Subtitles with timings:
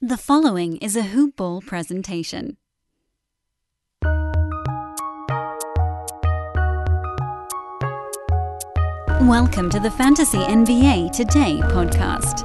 [0.00, 2.56] The following is a Hoop Ball presentation.
[9.22, 12.44] Welcome to the Fantasy NBA Today podcast.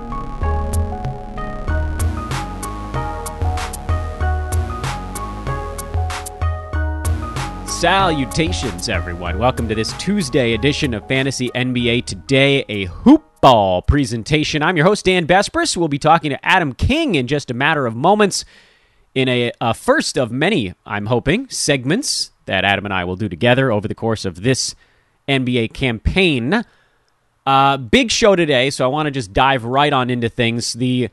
[7.70, 9.38] Salutations, everyone.
[9.38, 14.64] Welcome to this Tuesday edition of Fantasy NBA Today, a hoop ball presentation.
[14.64, 15.76] I'm your host, Dan Besbris.
[15.76, 18.46] We'll be talking to Adam King in just a matter of moments
[19.14, 23.28] in a, a first of many, I'm hoping, segments that Adam and I will do
[23.28, 24.76] together over the course of this
[25.28, 26.64] NBA campaign.
[27.46, 30.72] Uh, big show today, so I want to just dive right on into things.
[30.72, 31.10] The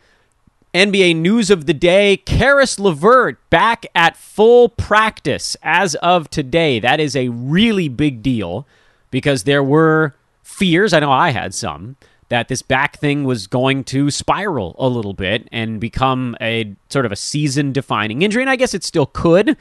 [0.73, 6.79] NBA news of the day Caris LeVert back at full practice as of today.
[6.79, 8.69] That is a really big deal
[9.11, 11.97] because there were fears, I know I had some,
[12.31, 17.05] that this back thing was going to spiral a little bit and become a sort
[17.05, 18.43] of a season defining injury.
[18.43, 19.57] And I guess it still could.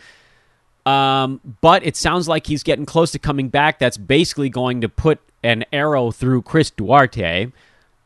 [0.86, 3.80] Um, but it sounds like he's getting close to coming back.
[3.80, 7.52] That's basically going to put an arrow through Chris Duarte.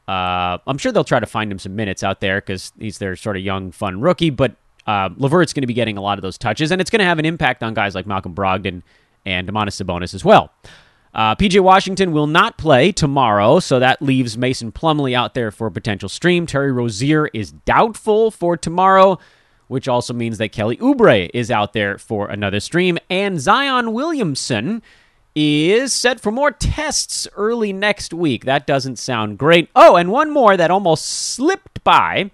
[0.08, 3.16] Uh, I'm sure they'll try to find him some minutes out there because he's their
[3.18, 4.30] sort of young, fun rookie.
[4.30, 4.56] But
[4.88, 7.20] uh, going to be getting a lot of those touches, and it's going to have
[7.20, 8.82] an impact on guys like Malcolm Brogdon
[9.26, 10.52] and Domantas Sabonis as well.
[11.14, 15.68] Uh, PJ Washington will not play tomorrow, so that leaves Mason Plumlee out there for
[15.68, 16.48] a potential stream.
[16.48, 19.20] Terry Rozier is doubtful for tomorrow,
[19.68, 22.98] which also means that Kelly Oubre is out there for another stream.
[23.12, 24.82] And Zion Williamson
[25.36, 28.46] is set for more tests early next week.
[28.46, 29.70] That doesn't sound great.
[29.76, 32.32] Oh, and one more that almost slipped by.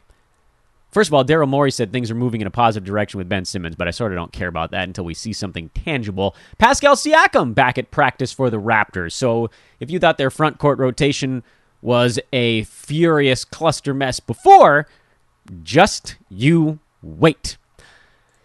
[0.92, 3.46] First of all, Daryl Morey said things are moving in a positive direction with Ben
[3.46, 6.36] Simmons, but I sort of don't care about that until we see something tangible.
[6.58, 9.14] Pascal Siakam back at practice for the Raptors.
[9.14, 11.44] So if you thought their front court rotation
[11.82, 14.88] was a furious cluster mess before,
[15.64, 17.58] just you wait.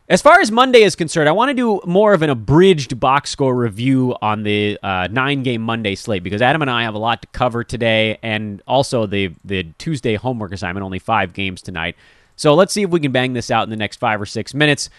[0.06, 3.30] As far as Monday is concerned, I want to do more of an abridged box
[3.30, 6.98] score review on the uh, nine game Monday slate because Adam and I have a
[6.98, 11.96] lot to cover today, and also the the Tuesday homework assignment, only five games tonight.
[12.36, 14.54] So let's see if we can bang this out in the next five or six
[14.54, 14.90] minutes.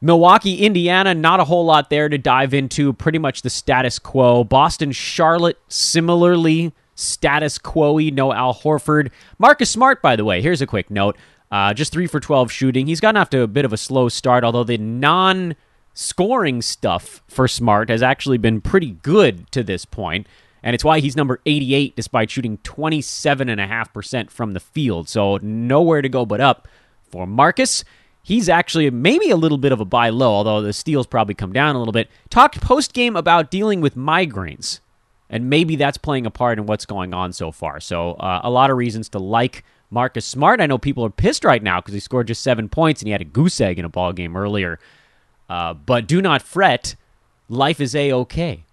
[0.00, 2.92] Milwaukee, Indiana, not a whole lot there to dive into.
[2.92, 4.44] Pretty much the status quo.
[4.44, 9.10] Boston, Charlotte, similarly status quo No Al Horford.
[9.38, 11.16] Marcus Smart, by the way, here's a quick note.
[11.50, 12.86] Uh, just three for 12 shooting.
[12.86, 15.56] He's gotten off to a bit of a slow start, although the non
[15.92, 20.26] scoring stuff for Smart has actually been pretty good to this point
[20.62, 25.08] and it's why he's number 88 despite shooting 27.5% from the field.
[25.08, 26.68] So nowhere to go but up
[27.10, 27.84] for Marcus.
[28.22, 31.52] He's actually maybe a little bit of a buy low, although the steals probably come
[31.52, 32.08] down a little bit.
[32.28, 34.80] Talked post game about dealing with migraines,
[35.30, 37.80] and maybe that's playing a part in what's going on so far.
[37.80, 40.60] So uh, a lot of reasons to like Marcus Smart.
[40.60, 43.12] I know people are pissed right now because he scored just seven points and he
[43.12, 44.78] had a goose egg in a ball game earlier.
[45.48, 46.94] Uh, but do not fret.
[47.48, 48.64] Life is a okay.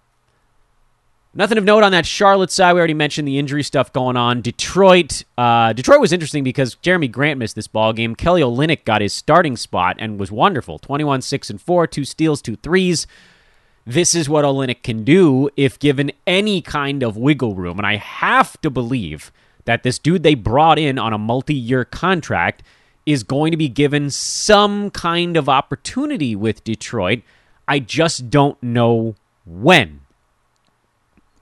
[1.34, 2.72] Nothing of note on that Charlotte side.
[2.72, 4.40] We already mentioned the injury stuff going on.
[4.40, 5.24] Detroit.
[5.36, 8.14] Uh, Detroit was interesting because Jerami Grant missed this ball game.
[8.14, 10.78] Kelly Olynyk got his starting spot and was wonderful.
[10.78, 13.06] 21, 6, and 4, two steals, two threes.
[13.84, 17.78] This is what Olynyk can do if given any kind of wiggle room.
[17.78, 19.30] And I have to believe
[19.66, 22.62] that this dude they brought in on a multi year contract
[23.04, 27.20] is going to be given some kind of opportunity with Detroit.
[27.66, 29.14] I just don't know
[29.46, 30.00] when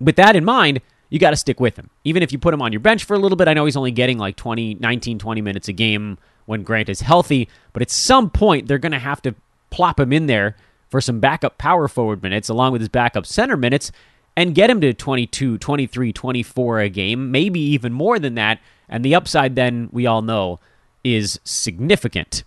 [0.01, 0.81] with that in mind,
[1.11, 1.91] you got to stick with him.
[2.05, 3.77] Even if you put him on your bench for a little bit, I know he's
[3.77, 7.91] only getting like 20, 19, 20 minutes a game when Grant is healthy, but at
[7.91, 9.35] some point they're going to have to
[9.71, 10.57] plop him in there
[10.89, 13.91] for some backup power forward minutes along with his backup center minutes
[14.37, 18.61] and get him to 22, 23, 24 a game, maybe even more than that.
[18.89, 20.61] And the upside then, we all know,
[21.03, 22.45] is significant.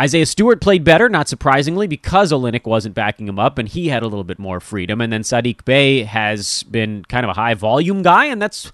[0.00, 4.02] Isaiah Stewart played better, not surprisingly, because Olynyk wasn't backing him up and he had
[4.02, 4.98] a little bit more freedom.
[5.00, 8.72] And then Saddiq Bey has been kind of a high volume guy, and that's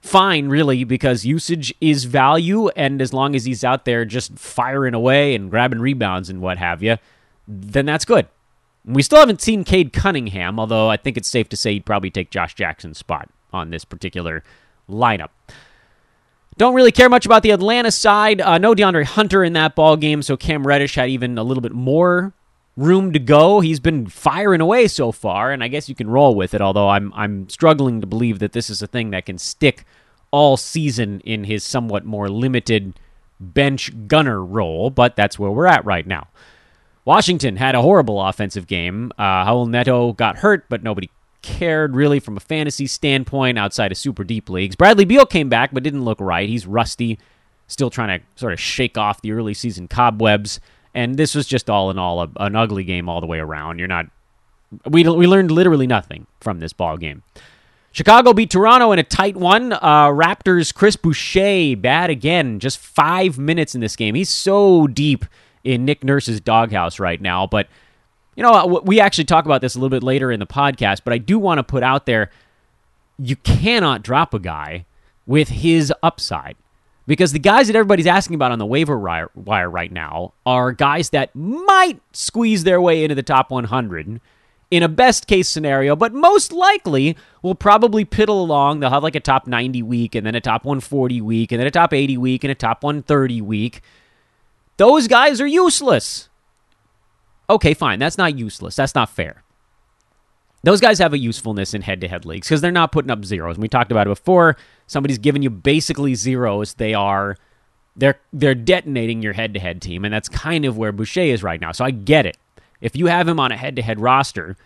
[0.00, 2.68] fine, really, because usage is value.
[2.68, 6.58] And as long as he's out there just firing away and grabbing rebounds and what
[6.58, 6.98] have you,
[7.48, 8.28] then that's good.
[8.84, 12.10] We still haven't seen Cade Cunningham, although I think it's safe to say he'd probably
[12.10, 14.44] take Josh Jackson's spot on this particular
[14.88, 15.30] lineup.
[16.60, 18.42] Don't really care much about the Atlanta side.
[18.42, 21.62] Uh, no DeAndre Hunter in that ball game, so Cam Reddish had even a little
[21.62, 22.34] bit more
[22.76, 23.60] room to go.
[23.60, 26.60] He's been firing away so far, and I guess you can roll with it.
[26.60, 29.86] Although I'm I'm struggling to believe that this is a thing that can stick
[30.32, 33.00] all season in his somewhat more limited
[33.40, 34.90] bench gunner role.
[34.90, 36.28] But that's where we're at right now.
[37.06, 39.12] Washington had a horrible offensive game.
[39.18, 41.08] Uh, Raul Neto got hurt, but nobody
[41.42, 44.76] cared really from a fantasy standpoint outside of super deep leagues.
[44.76, 46.48] Bradley Beal came back but didn't look right.
[46.48, 47.18] He's rusty.
[47.66, 50.60] still trying to sort of shake off the early season cobwebs.
[50.94, 53.78] And this was just all in all a, an ugly game all the way around.
[53.78, 54.06] You're not.
[54.86, 57.22] We we learned literally nothing from this ball game.
[57.92, 59.72] Chicago beat Toronto in a tight one.
[59.72, 62.60] Uh, Raptors Chris Boucher bad again.
[62.60, 64.14] Just five minutes in this game.
[64.14, 65.24] He's so deep
[65.64, 67.46] in Nick Nurse's doghouse right now.
[67.46, 67.68] But
[68.40, 71.02] you know, we actually talk about this a little bit later in the podcast.
[71.04, 72.30] But I do want to put out there,
[73.18, 74.86] you cannot drop a guy
[75.26, 76.56] with his upside.
[77.06, 81.10] Because the guys that everybody's asking about on the waiver wire right now are guys
[81.10, 84.22] that might squeeze their way into the top 100
[84.70, 88.80] in a best case scenario, but most likely will probably piddle along.
[88.80, 91.66] They'll have like a top 90 week and then a top 140 week and then
[91.66, 93.82] a top 80 week and a top 130 week.
[94.78, 96.29] Those guys are useless.
[97.50, 97.98] Okay, fine.
[97.98, 98.76] That's not useless.
[98.76, 99.42] That's not fair.
[100.62, 103.24] Those guys have a usefulness in head to head leagues because they're not putting up
[103.24, 103.56] zeros.
[103.56, 104.56] And we talked about it before.
[104.86, 106.74] Somebody's giving you basically zeros.
[106.74, 107.36] They are
[107.96, 111.42] they're they're detonating your head to head team, and that's kind of where Boucher is
[111.42, 111.72] right now.
[111.72, 112.36] So I get it.
[112.80, 114.56] If you have him on a head to head roster,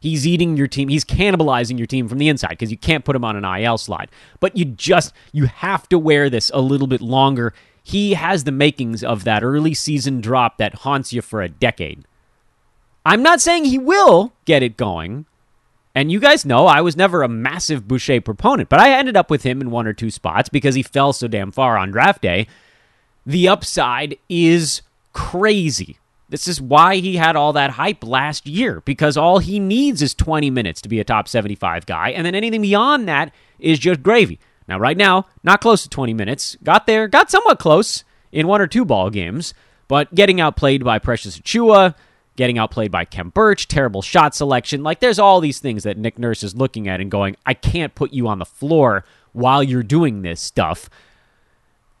[0.00, 0.88] he's eating your team.
[0.88, 3.78] He's cannibalizing your team from the inside because you can't put him on an IL
[3.78, 4.10] slide.
[4.40, 7.54] But you just you have to wear this a little bit longer.
[7.82, 12.04] He has the makings of that early season drop that haunts you for a decade.
[13.06, 15.26] I'm not saying he will get it going.
[15.94, 19.30] And you guys know I was never a massive Boucher proponent, but I ended up
[19.30, 22.20] with him in one or two spots because he fell so damn far on draft
[22.20, 22.48] day.
[23.24, 24.82] The upside is
[25.12, 25.98] crazy.
[26.28, 30.12] This is why he had all that hype last year because all he needs is
[30.12, 34.02] 20 minutes to be a top 75 guy, and then anything beyond that is just
[34.02, 34.40] gravy.
[34.66, 36.56] Now, right now, not close to 20 minutes.
[36.64, 39.54] Got there, got somewhat close in one or two ball games,
[39.86, 41.94] but getting outplayed by Precious Achiuwa,
[42.36, 44.82] getting outplayed by Khem Birch, terrible shot selection.
[44.82, 47.94] Like, there's all these things that Nick Nurse is looking at and going, I can't
[47.94, 50.88] put you on the floor while you're doing this stuff.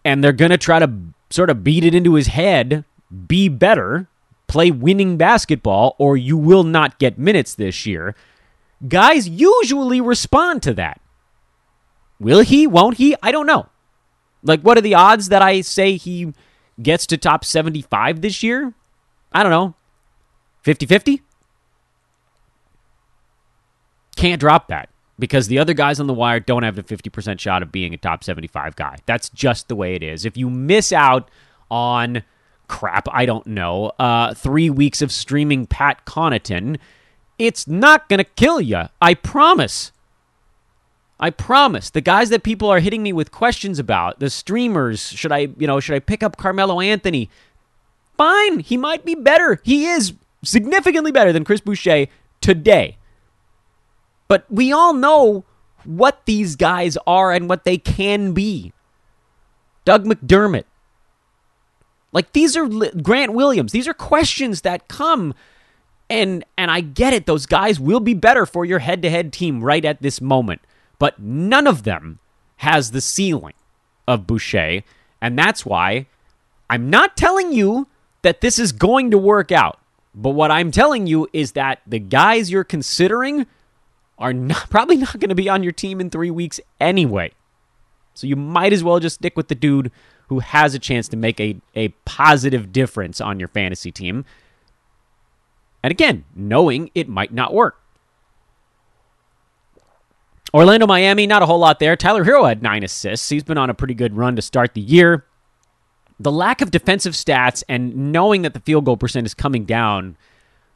[0.04, 0.92] And they're going to try to
[1.30, 2.84] sort of beat it into his head,
[3.26, 4.08] be better,
[4.46, 8.14] play winning basketball or you will not get minutes this year.
[8.86, 11.00] Guys usually respond to that.
[12.20, 12.66] Will he?
[12.66, 13.16] Won't he?
[13.22, 13.66] I don't know.
[14.42, 16.32] Like, what are the odds that I say he
[16.80, 18.74] gets to top 75 this year?
[19.32, 19.74] I don't know.
[20.66, 21.22] 50 50?
[24.16, 27.62] Can't drop that because the other guys on the wire don't have the 50% shot
[27.62, 28.96] of being a top 75 guy.
[29.06, 30.24] That's just the way it is.
[30.24, 31.30] If you miss out
[31.70, 32.24] on
[32.66, 36.78] crap, I don't know, uh, three weeks of streaming Pat Connaughton,
[37.38, 38.88] it's not going to kill you.
[39.00, 39.92] I promise.
[41.20, 41.90] I promise.
[41.90, 45.68] The guys that people are hitting me with questions about, the streamers, should I, you
[45.68, 47.30] know, should I pick up Carmelo Anthony?
[48.16, 49.60] Fine, he might be better.
[49.62, 50.12] He is
[50.44, 52.06] significantly better than Chris Boucher
[52.40, 52.98] today.
[54.28, 55.44] But we all know
[55.84, 58.72] what these guys are and what they can be.
[59.84, 60.64] Doug McDermott,
[62.12, 63.72] like these are Grant Williams.
[63.72, 65.32] These are questions that come
[66.10, 67.26] and and I get it.
[67.26, 70.60] Those guys will be better for your head-to-head team right at this moment,
[70.98, 72.18] but none of them
[72.56, 73.54] has the ceiling
[74.08, 74.82] of Boucher,
[75.20, 76.06] and that's why
[76.68, 77.86] I'm not telling you
[78.22, 79.78] that this is going to work out.
[80.16, 83.46] But what I'm telling you is that the guys you're considering
[84.18, 87.32] are not, probably not going to be on your team in 3 weeks anyway.
[88.14, 89.92] So you might as well just stick with the dude
[90.28, 94.24] who has a chance to make a, a positive difference on your fantasy team.
[95.82, 97.78] And again, knowing it might not work.
[100.54, 101.94] Orlando, Miami, not a whole lot there.
[101.94, 103.28] Tyler Herro had nine assists.
[103.28, 105.26] He's been on a pretty good run to start the year.
[106.18, 110.16] The lack of defensive stats and knowing that the field goal percent is coming down,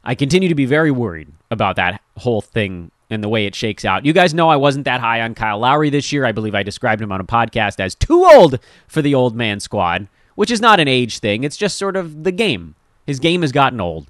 [0.03, 3.83] I continue to be very worried about that whole thing and the way it shakes
[3.83, 4.05] out.
[4.05, 6.25] You guys know I wasn't that high on Kyle Lowry this year.
[6.25, 9.59] I believe I described him on a podcast as too old for the old man
[9.59, 11.43] squad, which is not an age thing.
[11.43, 12.75] It's just sort of the game.
[13.05, 14.07] His game has gotten old.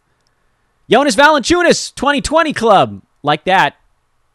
[0.89, 3.01] Jonas Valanciunas, 2020 club.
[3.23, 3.77] Like that.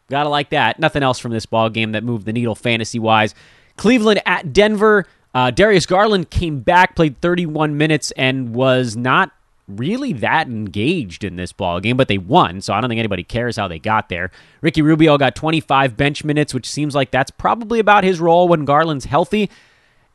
[0.09, 0.79] Gotta like that.
[0.79, 3.35] Nothing else from this ball game that moved the needle fantasy wise.
[3.77, 5.05] Cleveland at Denver.
[5.33, 9.31] Uh, Darius Garland came back, played 31 minutes, and was not
[9.67, 13.23] really that engaged in this ball game, but they won, so I don't think anybody
[13.23, 14.31] cares how they got there.
[14.61, 18.65] Ricky Rubio got 25 bench minutes, which seems like that's probably about his role when
[18.65, 19.49] Garland's healthy,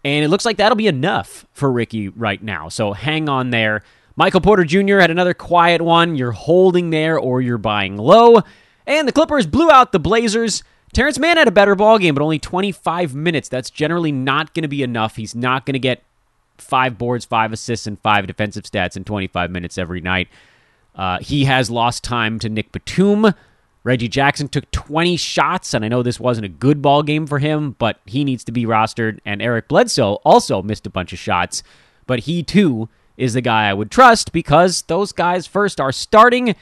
[0.04, 2.68] and it looks like that'll be enough for Ricky right now.
[2.68, 3.82] So hang on there.
[4.16, 4.98] Michael Porter Jr.
[4.98, 6.16] had another quiet one.
[6.16, 8.42] You're holding there or you're buying low.
[8.86, 10.64] And the Clippers blew out the Blazers.
[10.92, 13.48] Terance Mann had a better ball game, but only 25 minutes.
[13.48, 15.16] That's generally not going to be enough.
[15.16, 16.02] He's not going to get
[16.58, 20.28] five boards, five assists, and five defensive stats in 25 minutes every night.
[20.94, 23.32] Uh, he has lost time to Nic Batum.
[23.84, 27.38] Reggie Jackson took 20 shots, and I know this wasn't a good ball game for
[27.38, 29.18] him, but he needs to be rostered.
[29.24, 31.62] And Eric Bledsoe also missed a bunch of shots,
[32.06, 36.54] but he too is the guy I would trust because those guys first are starting,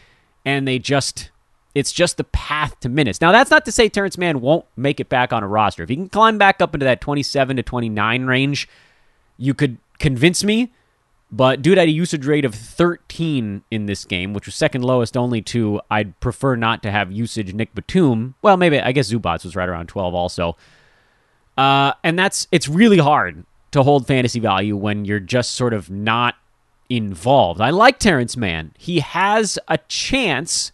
[0.45, 1.31] and they just
[1.75, 3.21] it's just the path to minutes.
[3.21, 5.83] Now that's not to say Terance Mann won't make it back on a roster.
[5.83, 8.69] If he can climb back up into that 27 to 29 range,
[9.37, 10.71] you could convince me
[11.33, 15.17] but dude had a usage rate of 13 in this game, which was second lowest
[15.17, 18.35] only to I'd prefer not to have usage Nic Batum.
[18.43, 20.57] Well, maybe I guess Zubac was right around 12 also.
[21.57, 25.89] Uh, and that's it's really hard to hold fantasy value when you're just sort of
[25.89, 26.35] not
[26.89, 27.61] involved.
[27.61, 28.73] I like Terance Mann.
[28.77, 30.73] He has a chance,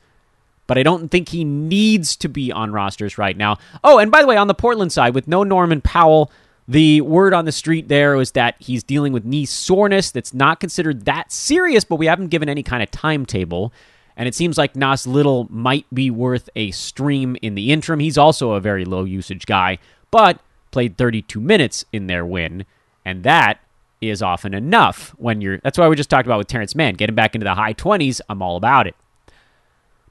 [0.66, 3.58] but I don't think he needs to be on rosters right now.
[3.84, 6.30] Oh, and by the way, on the Portland side, with no Norman Powell,
[6.68, 10.60] the word on the street there was that he's dealing with knee soreness that's not
[10.60, 13.72] considered that serious, but we haven't given any kind of timetable.
[14.16, 18.00] And it seems like Nas Little might be worth a stream in the interim.
[18.00, 19.78] He's also a very low usage guy,
[20.10, 22.64] but played 32 minutes in their win.
[23.04, 23.60] And that
[24.00, 25.58] is often enough when you're.
[25.58, 26.94] That's why we just talked about with Terance Mann.
[26.94, 28.96] Getting back into the high 20s, I'm all about it.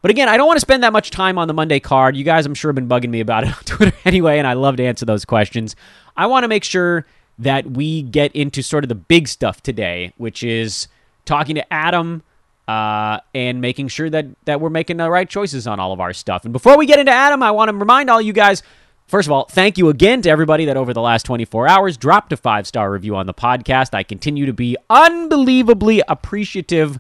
[0.06, 2.16] But again, I don't want to spend that much time on the Monday card.
[2.16, 4.54] You guys, I'm sure, have been bugging me about it on Twitter anyway, and I
[4.54, 5.76] love to answer those questions.
[6.16, 7.08] I want to make sure
[7.40, 10.90] that we get into sort of the big stuff today, which is
[11.26, 12.22] talking to Adam
[12.68, 16.14] uh, and making sure that that we're making the right choices on all of our
[16.14, 16.44] stuff.
[16.44, 18.62] And before we get into Adam, I want to remind all you guys.
[19.08, 22.32] First of all, thank you again to everybody that over the last 24 hours dropped
[22.32, 23.96] a five star review on the podcast.
[23.96, 27.00] I continue to be unbelievably appreciative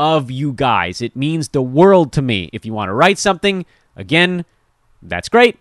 [0.00, 1.02] of you guys.
[1.02, 2.48] It means the world to me.
[2.54, 4.46] If you want to write something, again,
[5.02, 5.58] that's great.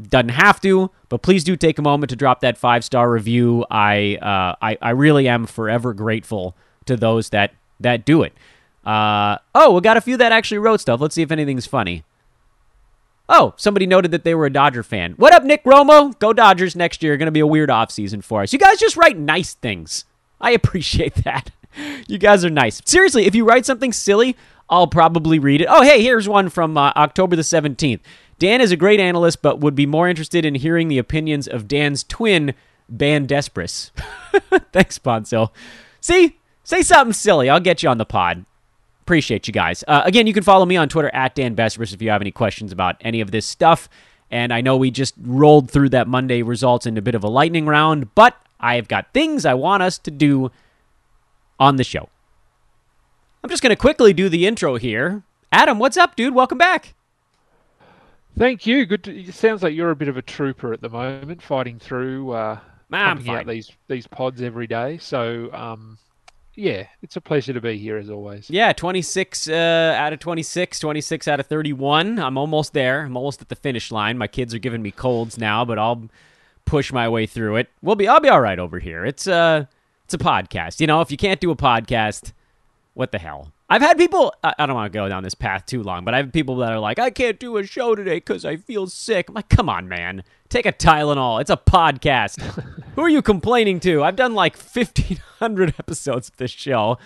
[0.00, 3.64] Doesn't have to, but please do take a moment to drop that five star review.
[3.70, 8.32] I, uh, I I really am forever grateful to those that that do it.
[8.84, 11.00] Uh, oh, we got a few that actually wrote stuff.
[11.00, 12.04] Let's see if anything's funny.
[13.28, 15.12] Oh, somebody noted that they were a Dodger fan.
[15.12, 16.18] What up, Nick Romo?
[16.18, 17.16] Go Dodgers next year.
[17.16, 18.52] Going to be a weird offseason for us.
[18.52, 20.04] You guys just write nice things.
[20.40, 21.50] I appreciate that.
[22.06, 22.80] You guys are nice.
[22.84, 24.36] Seriously, if you write something silly,
[24.68, 25.68] I'll probably read it.
[25.70, 28.00] Oh, hey, here's one from uh, October the 17th.
[28.38, 31.68] Dan is a great analyst, but would be more interested in hearing the opinions of
[31.68, 32.54] Dan's twin,
[32.88, 33.90] Ban Despris.
[34.72, 35.50] Thanks, Ponzo.
[36.00, 36.38] See?
[36.64, 37.50] Say something silly.
[37.50, 38.44] I'll get you on the pod.
[39.02, 39.84] Appreciate you guys.
[39.86, 42.30] Uh, again, you can follow me on Twitter at Dan Besbris if you have any
[42.30, 43.88] questions about any of this stuff.
[44.30, 47.28] And I know we just rolled through that Monday results in a bit of a
[47.28, 50.50] lightning round, but I have got things I want us to do
[51.58, 52.08] on the show.
[53.42, 55.22] I'm just going to quickly do the intro here.
[55.52, 56.34] Adam, what's up, dude?
[56.34, 56.94] Welcome back.
[58.36, 58.86] Thank you.
[58.86, 59.04] Good.
[59.04, 62.32] To, it sounds like you're a bit of a trooper at the moment, fighting through,
[62.32, 62.58] uh,
[62.90, 64.98] pumping out these these pods every day.
[64.98, 65.98] So, um,
[66.56, 68.48] yeah, it's a pleasure to be here as always.
[68.50, 69.52] Yeah, 26 uh,
[69.96, 72.18] out of 26, 26 out of 31.
[72.18, 73.04] I'm almost there.
[73.04, 74.18] I'm almost at the finish line.
[74.18, 76.08] My kids are giving me colds now, but I'll
[76.64, 77.68] push my way through it.
[77.82, 79.04] We'll be I'll be all right over here.
[79.04, 79.66] It's uh
[80.14, 80.80] it's a podcast.
[80.80, 82.32] You know, if you can't do a podcast,
[82.94, 83.52] what the hell?
[83.68, 86.18] I've had people I don't want to go down this path too long, but I
[86.18, 89.28] have people that are like, "I can't do a show today cuz I feel sick."
[89.28, 90.22] I'm like, "Come on, man.
[90.48, 91.40] Take a Tylenol.
[91.40, 92.40] It's a podcast."
[92.94, 94.04] Who are you complaining to?
[94.04, 96.98] I've done like 1500 episodes of this show.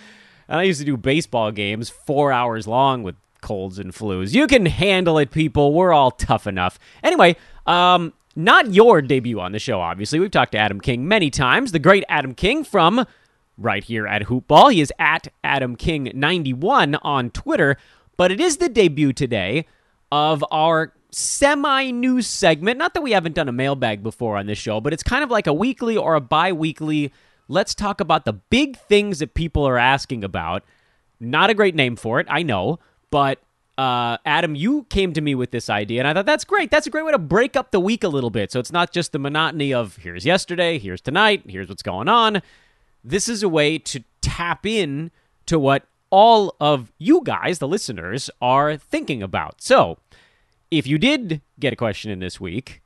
[0.47, 4.33] And I used to do baseball games 4 hours long with colds and flus.
[4.33, 5.73] You can handle it, people.
[5.73, 6.77] We're all tough enough.
[7.01, 10.19] Anyway, um not your debut on the show, obviously.
[10.19, 11.71] We've talked to Adam King many times.
[11.71, 13.05] The great Adam King from
[13.57, 14.73] right here at Hoopball.
[14.73, 17.77] He is at Adam King 91 on Twitter,
[18.17, 19.65] but it is the debut today
[20.11, 22.77] of our semi news segment.
[22.77, 25.29] Not that we haven't done a mailbag before on this show, but it's kind of
[25.29, 27.11] like a weekly or a bi weekly.
[27.47, 30.63] Let's talk about the big things that people are asking about.
[31.19, 32.79] Not a great name for it, I know,
[33.11, 33.41] but
[33.79, 36.69] uh, Adam, you came to me with this idea, and I thought that's great.
[36.69, 38.51] That's a great way to break up the week a little bit.
[38.51, 42.41] So it's not just the monotony of here's yesterday, here's tonight, here's what's going on.
[43.05, 45.11] This is a way to tap in
[45.45, 49.61] to what all of you guys, the listeners, are thinking about.
[49.61, 49.97] So
[50.69, 52.81] if you did get a question in this week,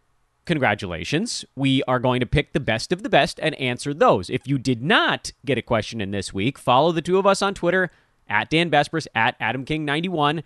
[0.46, 1.44] congratulations.
[1.56, 4.30] We are going to pick the best of the best and answer those.
[4.30, 7.42] If you did not get a question in this week, follow the two of us
[7.42, 7.90] on Twitter
[8.30, 10.44] at Dan Besbris, at Adam King 91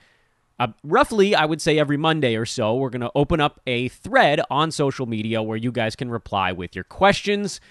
[0.60, 3.90] uh, roughly, I would say every Monday or so, we're going to open up a
[3.90, 7.62] thread on social media where you guys can reply with your questions.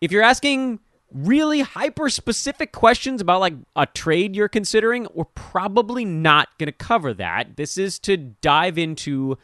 [0.00, 0.80] If you're asking
[1.12, 6.72] really hyper specific questions about like a trade you're considering, we're probably not going to
[6.72, 7.56] cover that.
[7.56, 9.38] This is to dive into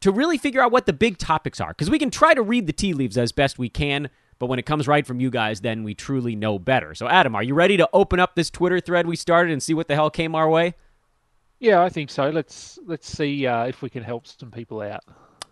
[0.00, 2.66] to really figure out what the big topics are because we can try to read
[2.66, 5.60] the tea leaves as best we can, but when it comes right from you guys,
[5.60, 6.94] then we truly know better.
[6.94, 9.74] So, Adam, are you ready to open up this Twitter thread we started and see
[9.74, 10.74] what the hell came our way?
[11.60, 12.30] Yeah, I think so.
[12.30, 15.04] Let's let's see uh, if we can help some people out.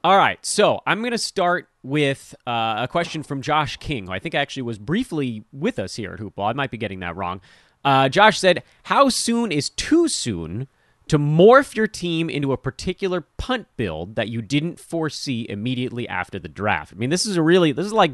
[0.02, 4.12] All right, so I'm going to start with uh, a question from Josh King, who
[4.12, 6.48] I think actually was briefly with us here at Hoopball.
[6.48, 7.40] I might be getting that wrong.
[7.84, 10.66] Uh, Josh said, "How soon is too soon
[11.08, 16.38] to morph your team into a particular punt build that you didn't foresee immediately after
[16.38, 18.12] the draft?" I mean, this is a really this is like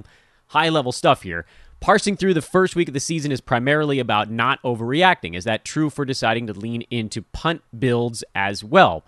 [0.49, 1.47] high level stuff here.
[1.85, 5.37] Parsing through the first week of the season is primarily about not overreacting.
[5.37, 9.05] Is that true for deciding to lean into punt builds as well?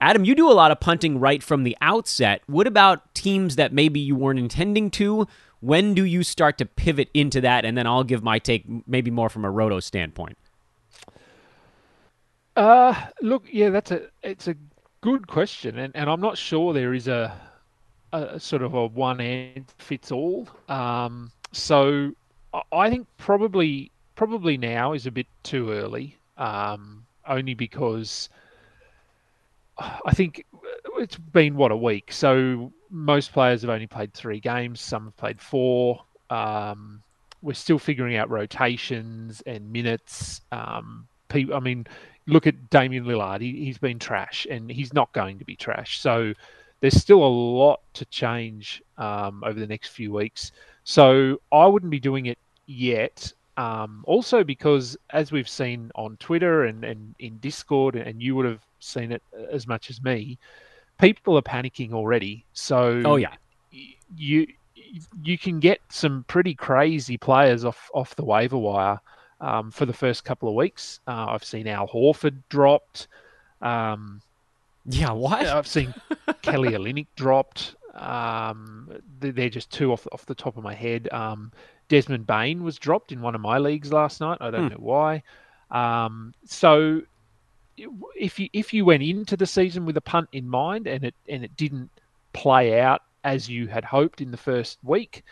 [0.00, 2.42] Adam, you do a lot of punting right from the outset.
[2.46, 5.26] What about teams that maybe you weren't intending to?
[5.58, 7.64] When do you start to pivot into that?
[7.64, 10.38] And then I'll give my take, maybe more from a roto standpoint.
[12.54, 14.54] Uh, look, yeah, that's a it's a
[15.00, 17.36] good question, and, and I'm not sure there is a,
[18.12, 20.46] a sort of a one answer fits all.
[20.68, 22.12] Um, so
[22.72, 28.28] I think probably probably now is a bit too early, um, only because
[29.78, 30.44] I think
[30.98, 32.12] it's been what a week.
[32.12, 34.80] So most players have only played three games.
[34.80, 36.02] Some have played four.
[36.28, 37.02] Um,
[37.42, 40.42] we're still figuring out rotations and minutes.
[40.52, 41.86] Um, people, I mean,
[42.26, 43.40] look at Damian Lillard.
[43.40, 46.00] He, he's been trash, and he's not going to be trash.
[46.00, 46.34] So
[46.80, 50.52] there's still a lot to change um, over the next few weeks.
[50.90, 53.32] So I wouldn't be doing it yet.
[53.56, 58.44] Um, also, because as we've seen on Twitter and, and in Discord, and you would
[58.44, 60.36] have seen it as much as me,
[61.00, 62.44] people are panicking already.
[62.54, 63.34] So, oh yeah,
[64.16, 64.48] you
[65.22, 68.98] you can get some pretty crazy players off off the waiver wire
[69.40, 70.98] um, for the first couple of weeks.
[71.06, 73.06] Uh, I've seen Al Horford dropped.
[73.62, 74.22] Um,
[74.86, 75.46] yeah, what?
[75.46, 75.94] I've seen
[76.42, 77.76] Kelly Olynyk dropped.
[77.94, 81.08] Um, they're just two off off the top of my head.
[81.12, 81.52] Um,
[81.88, 84.38] Desmond Bane was dropped in one of my leagues last night.
[84.40, 84.74] I don't hmm.
[84.74, 85.22] know why.
[85.70, 87.02] Um, so
[88.16, 91.14] if you if you went into the season with a punt in mind and it
[91.28, 91.90] and it didn't
[92.32, 95.24] play out as you had hoped in the first week,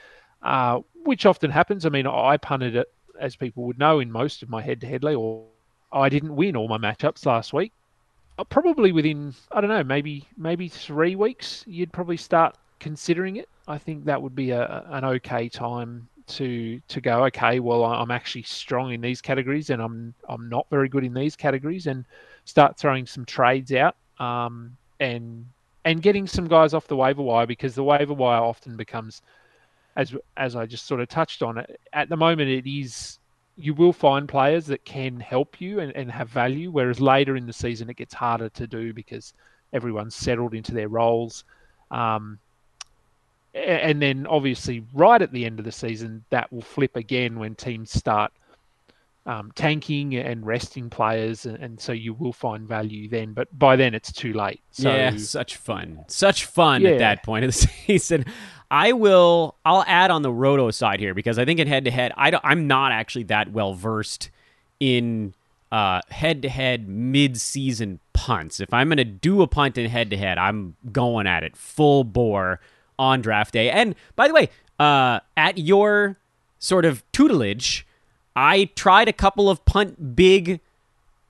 [0.42, 1.86] uh, which often happens.
[1.86, 2.88] I mean, I punted it
[3.20, 5.44] as people would know in most of my head-to-head league, or
[5.92, 7.72] I didn't win all my matchups last week.
[8.38, 13.48] Uh, probably within I don't know, maybe maybe three weeks, you'd probably start considering it.
[13.66, 17.24] I think that would be a, an okay time to to go.
[17.26, 21.14] Okay, well, I'm actually strong in these categories, and I'm I'm not very good in
[21.14, 22.04] these categories, and
[22.44, 25.46] start throwing some trades out um, and
[25.84, 29.22] and getting some guys off the waiver wire because the waiver wire often becomes
[29.96, 33.18] as as I just sort of touched on it at the moment it is
[33.58, 37.46] you will find players that can help you and, and have value whereas later in
[37.46, 39.34] the season it gets harder to do because
[39.72, 41.44] everyone's settled into their roles
[41.90, 42.38] um,
[43.54, 47.54] and then obviously right at the end of the season that will flip again when
[47.54, 48.32] teams start
[49.28, 53.34] um, tanking and resting players, and, and, so you will find value then.
[53.34, 54.62] But by then, it's too late.
[54.70, 56.92] So, yeah, such fun, such fun yeah.
[56.92, 58.24] at that point of the season.
[58.70, 59.56] I will.
[59.64, 62.38] I'll add on the roto side here because I think in head to head, I
[62.44, 64.30] am not actually that well versed
[64.80, 65.34] in
[65.72, 68.60] head to head mid season punts.
[68.60, 71.56] If I'm going to do a punt in head to head, I'm going at it
[71.56, 72.60] full bore
[72.98, 73.70] on draft day.
[73.70, 76.18] And by the way, uh, at your
[76.58, 77.86] sort of tutelage
[78.38, 80.60] I tried a couple of punt big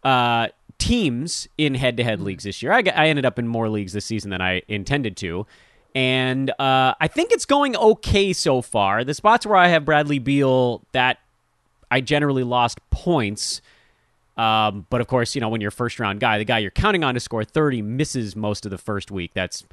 [0.03, 2.71] uh, teams in head to head leagues this year.
[2.71, 5.47] I, I, ended up in more leagues this season than I intended to.
[5.95, 9.05] And uh, I think it's going okay so far.
[9.05, 11.19] The spots where I have Bradley Beal, that
[11.91, 13.61] I generally lost points.
[14.37, 17.03] Um, but of course, you know, when you're first round guy, the guy you're counting
[17.03, 19.33] on to score 30 misses most of the first week.
[19.35, 19.65] That's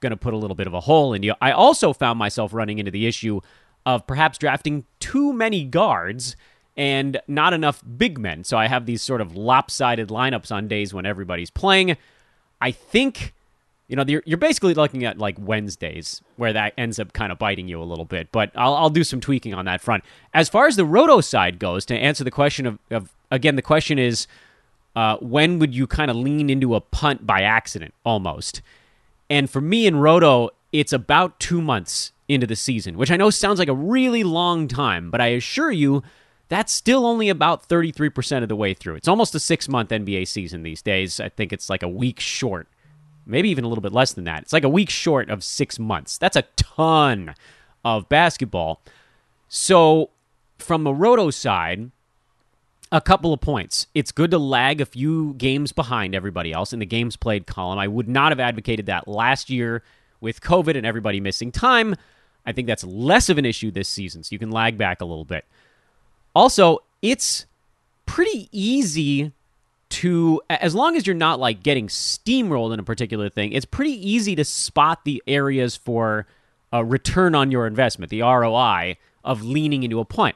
[0.00, 1.34] going to put a little bit of a hole in you.
[1.40, 3.40] I also found myself running into the issue
[3.86, 6.36] of perhaps drafting too many guards
[6.76, 8.44] and not enough big men.
[8.44, 11.96] So I have these sort of lopsided lineups on days when everybody's playing.
[12.60, 13.34] I think,
[13.92, 17.38] you know, you're, you're basically looking at like Wednesdays where that ends up kind of
[17.38, 20.02] biting you a little bit, but I'll, I'll do some tweaking on that front.
[20.32, 23.60] As far as the roto side goes, to answer the question of, of again, the
[23.60, 24.26] question is
[24.96, 28.62] uh, when would you kind of lean into a punt by accident almost?
[29.28, 33.28] And for me in roto, it's about two months into the season, which I know
[33.28, 36.02] sounds like a really long time, but I assure you,
[36.48, 38.94] that's still only about 33% of the way through.
[38.94, 41.20] It's almost a six month NBA season these days.
[41.20, 42.68] I think it's like a week short,
[43.26, 44.42] maybe even a little bit less than that.
[44.42, 46.18] It's like a week short of six months.
[46.18, 47.34] That's a ton
[47.84, 48.80] of basketball.
[49.48, 50.10] So,
[50.58, 51.90] from the roto side,
[52.92, 53.86] a couple of points.
[53.94, 57.78] It's good to lag a few games behind everybody else in the games played column.
[57.78, 59.82] I would not have advocated that last year
[60.20, 61.96] with COVID and everybody missing time.
[62.44, 65.06] I think that's less of an issue this season, so you can lag back a
[65.06, 65.46] little bit.
[66.34, 67.46] Also, it's
[68.04, 69.32] pretty easy
[69.92, 73.92] to as long as you're not like getting steamrolled in a particular thing, it's pretty
[73.92, 76.26] easy to spot the areas for
[76.72, 80.34] a return on your investment, the ROI of leaning into a punt.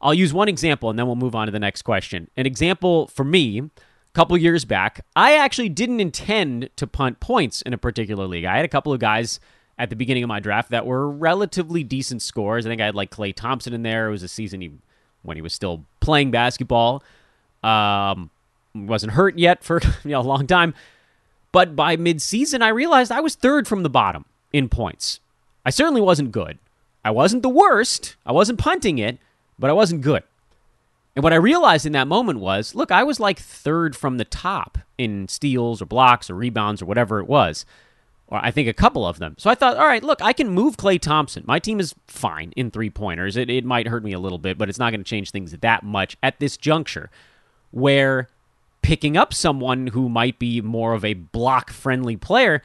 [0.00, 2.30] I'll use one example and then we'll move on to the next question.
[2.36, 3.70] An example for me, a
[4.14, 8.44] couple years back, I actually didn't intend to punt points in a particular league.
[8.44, 9.40] I had a couple of guys
[9.78, 12.66] at the beginning of my draft that were relatively decent scores.
[12.66, 14.06] I think I had like Klay Thompson in there.
[14.06, 14.70] It was a season he,
[15.22, 17.02] when he was still playing basketball.
[17.64, 18.30] Um,
[18.74, 20.74] wasn't hurt yet for you know, a long time.
[21.52, 25.20] But by midseason, I realized I was third from the bottom in points.
[25.64, 26.58] I certainly wasn't good.
[27.04, 28.16] I wasn't the worst.
[28.24, 29.18] I wasn't punting it,
[29.58, 30.22] but I wasn't good.
[31.14, 34.24] And what I realized in that moment was look, I was like third from the
[34.24, 37.66] top in steals or blocks or rebounds or whatever it was.
[38.28, 39.34] Or I think a couple of them.
[39.36, 41.44] So I thought, all right, look, I can move Klay Thompson.
[41.46, 43.36] My team is fine in three pointers.
[43.36, 45.52] It, it might hurt me a little bit, but it's not going to change things
[45.52, 47.10] that much at this juncture
[47.72, 48.28] where
[48.82, 52.62] picking up someone who might be more of a block friendly player,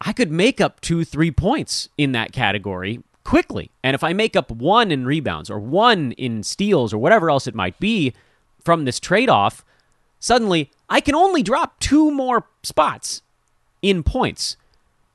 [0.00, 3.70] I could make up two, three points in that category quickly.
[3.84, 7.46] And if I make up one in rebounds or one in steals or whatever else
[7.46, 8.14] it might be
[8.64, 9.64] from this trade off,
[10.18, 13.22] suddenly I can only drop two more spots
[13.82, 14.56] in points.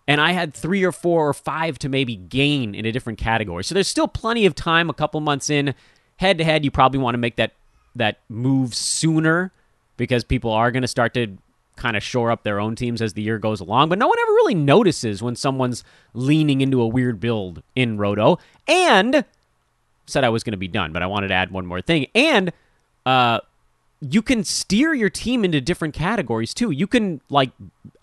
[0.07, 3.63] And I had three or four or five to maybe gain in a different category.
[3.63, 5.73] So there's still plenty of time, a couple months in.
[6.17, 7.53] Head to head, you probably want to make that
[7.95, 9.51] that move sooner
[9.97, 11.37] because people are going to start to
[11.75, 13.89] kind of shore up their own teams as the year goes along.
[13.89, 18.37] But no one ever really notices when someone's leaning into a weird build in Roto.
[18.67, 19.25] And
[20.05, 22.07] said I was going to be done, but I wanted to add one more thing.
[22.13, 22.51] And
[23.05, 23.39] uh,
[24.01, 26.71] you can steer your team into different categories too.
[26.71, 27.51] You can like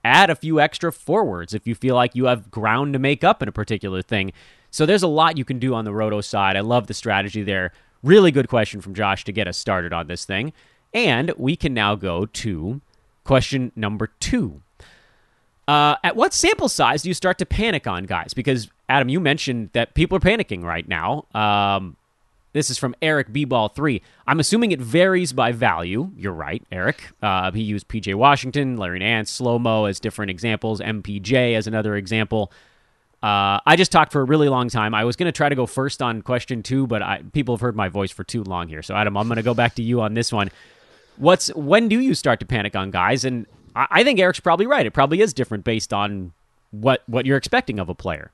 [0.05, 3.43] add a few extra forwards if you feel like you have ground to make up
[3.43, 4.33] in a particular thing.
[4.71, 6.57] So there's a lot you can do on the Roto side.
[6.57, 7.73] I love the strategy there.
[8.03, 10.53] Really good question from Josh to get us started on this thing.
[10.93, 12.81] And we can now go to
[13.25, 14.63] question number two.
[15.69, 18.35] Uh, at what sample size do you start to panic on, guys?
[18.35, 21.27] Because, Adam, you mentioned that people are panicking right now.
[21.33, 21.97] Um,
[22.53, 24.03] this is from Eric B Ball 3.
[24.27, 26.11] I'm assuming it varies by value.
[26.17, 27.13] You're right, Eric.
[27.23, 31.95] Uh, he used PJ Washington, Larry Nance, Slow Mo as different examples, MPJ as another
[31.95, 32.51] example.
[33.23, 34.95] Uh, I just talked for a really long time.
[34.95, 37.61] I was going to try to go first on question two, but I, people have
[37.61, 38.83] heard my voice for too long here.
[38.83, 40.51] So, Adam, I'm going to go back to you on this one.
[41.21, 43.25] What's when do you start to panic on guys?
[43.25, 44.87] And I, I think Eric's probably right.
[44.87, 46.33] It probably is different based on
[46.71, 48.31] what what you're expecting of a player.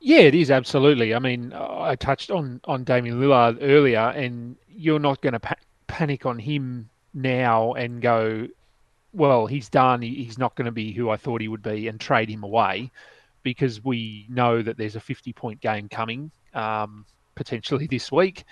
[0.00, 1.14] Yeah, it is absolutely.
[1.14, 5.56] I mean, I touched on on Damian Lillard earlier, and you're not going to pa-
[5.86, 8.46] panic on him now and go,
[9.12, 10.02] well, he's done.
[10.02, 12.90] He's not going to be who I thought he would be, and trade him away
[13.42, 16.30] because we know that there's a 50 point game coming.
[16.52, 17.06] Um,
[17.38, 18.44] potentially this week.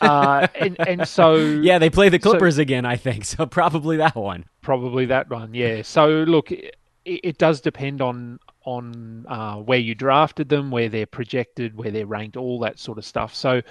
[0.00, 3.24] Uh, and, and so yeah, they play the Clippers so, again, I think.
[3.24, 4.44] So probably that one.
[4.60, 5.54] Probably that one.
[5.54, 5.82] Yeah.
[5.82, 11.06] So look, it, it does depend on on uh, where you drafted them, where they're
[11.06, 13.34] projected, where they're ranked, all that sort of stuff.
[13.34, 13.62] So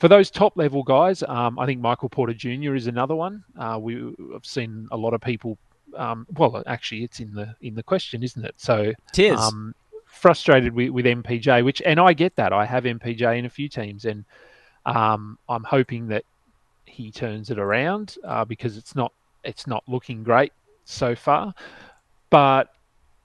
[0.00, 2.74] for those top level guys, um, I think Michael Porter Jr.
[2.74, 3.44] is another one.
[3.58, 3.94] Uh, we
[4.32, 5.56] have seen a lot of people.
[5.96, 8.54] Um, well, actually, it's in the in the question, isn't it?
[8.58, 9.40] So it is.
[9.40, 9.74] Um,
[10.24, 12.50] frustrated with, with MPJ, which and I get that.
[12.50, 14.24] I have MPJ in a few teams, and
[14.86, 16.24] um, I'm hoping that
[16.86, 19.12] he turns it around uh, because it's not
[19.44, 20.54] it's not looking great
[20.86, 21.54] so far.
[22.30, 22.72] But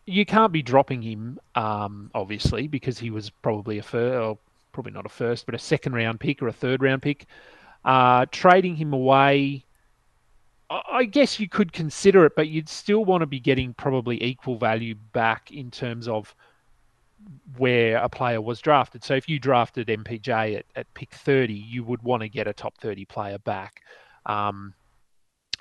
[0.08, 4.38] you can't be dropping him, um, obviously, because he was probably a first,
[4.74, 7.28] probably not a first, but a second round pick or a third round pick.
[7.86, 9.64] Uh, trading him away,
[10.70, 14.58] I guess you could consider it, but you'd still want to be getting probably equal
[14.58, 16.36] value back in terms of
[17.58, 19.04] where a player was drafted.
[19.04, 22.54] So if you drafted MPJ at, at pick 30, you would want to get a
[22.54, 23.82] top 30 player back
[24.26, 24.74] um,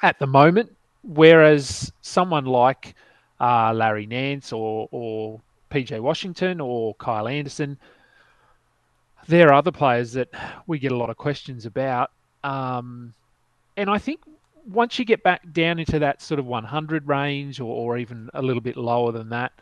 [0.03, 0.75] at the moment.
[1.03, 2.95] Whereas someone like
[3.41, 7.79] uh, Larry Nance or, or PJ Washington or Kyle Anderson,
[9.27, 10.29] there are other players that
[10.67, 12.11] we get a lot of questions about.
[12.45, 13.15] Um,
[13.77, 14.21] and I think
[14.67, 18.43] once you get back down into that sort of 100 range or, or even a
[18.43, 19.53] little bit lower than that,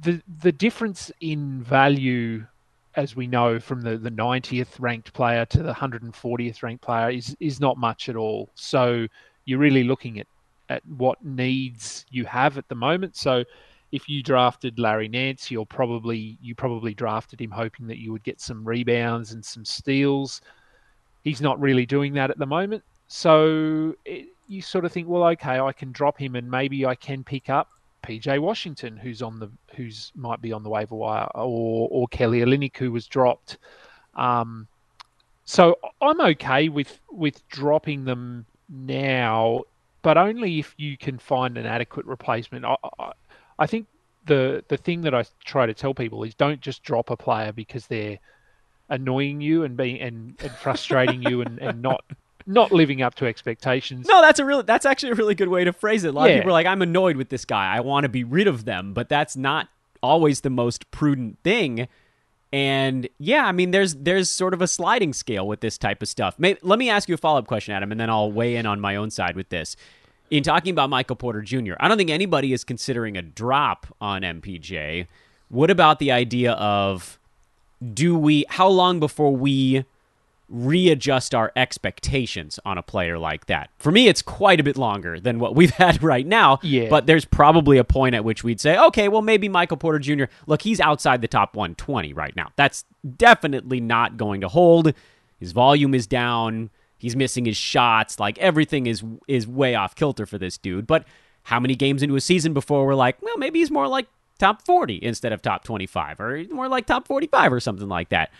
[0.00, 2.46] the the difference in value,
[2.96, 7.36] as we know from the, the 90th ranked player to the 140th ranked player, is
[7.40, 8.50] is not much at all.
[8.54, 9.06] So
[9.44, 10.26] you're really looking at
[10.68, 13.16] at what needs you have at the moment.
[13.16, 13.44] So
[13.92, 18.24] if you drafted Larry Nance, you're probably you probably drafted him hoping that you would
[18.24, 20.40] get some rebounds and some steals.
[21.22, 22.82] He's not really doing that at the moment.
[23.06, 26.94] So it, you sort of think, well, okay, I can drop him and maybe I
[26.94, 27.68] can pick up
[28.04, 32.40] PJ Washington, who's on the who's might be on the waiver wire, or or Kelly
[32.40, 33.58] Olynyk, who was dropped.
[34.14, 34.68] Um,
[35.44, 39.62] so I'm okay with with dropping them now,
[40.02, 42.64] but only if you can find an adequate replacement.
[42.64, 43.12] I, I,
[43.58, 43.86] I think
[44.26, 47.52] the the thing that I try to tell people is don't just drop a player
[47.52, 48.18] because they're
[48.88, 52.04] annoying you and being and, and frustrating you and, and not
[52.46, 54.06] not living up to expectations.
[54.08, 56.08] No, that's a really that's actually a really good way to phrase it.
[56.08, 56.36] A lot Yeah.
[56.36, 57.74] of people are like, I'm annoyed with this guy.
[57.74, 59.68] I want to be rid of them, but that's not
[60.02, 61.88] always the most prudent thing.
[62.52, 66.08] And yeah, I mean, there's there's sort of a sliding scale with this type of
[66.08, 66.38] stuff.
[66.38, 68.66] May, let me ask you a follow up question, Adam, and then I'll weigh in
[68.66, 69.74] on my own side with this.
[70.30, 74.22] In talking about Michael Porter Jr., I don't think anybody is considering a drop on
[74.22, 75.06] MPJ.
[75.48, 77.18] What about the idea of
[77.92, 78.44] do we?
[78.48, 79.84] How long before we
[80.48, 83.70] readjust our expectations on a player like that.
[83.78, 86.58] For me, it's quite a bit longer than what we've had right now.
[86.62, 86.88] Yeah.
[86.88, 90.24] But there's probably a point at which we'd say, okay, well, maybe Michael Porter Jr.,
[90.46, 92.50] look, he's outside the top 120 right now.
[92.56, 92.84] That's
[93.16, 94.92] definitely not going to hold.
[95.38, 96.70] His volume is down.
[96.98, 98.18] He's missing his shots.
[98.18, 100.86] Like everything is is way off kilter for this dude.
[100.86, 101.04] But
[101.42, 104.06] how many games into a season before we're like, well, maybe he's more like
[104.38, 108.30] top 40 instead of top 25 or more like top 45 or something like that.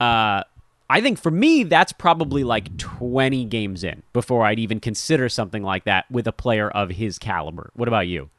[0.00, 0.44] Uh,
[0.90, 5.62] I think for me, that's probably like 20 games in before I'd even consider something
[5.62, 7.70] like that with a player of his caliber.
[7.74, 8.30] What about you?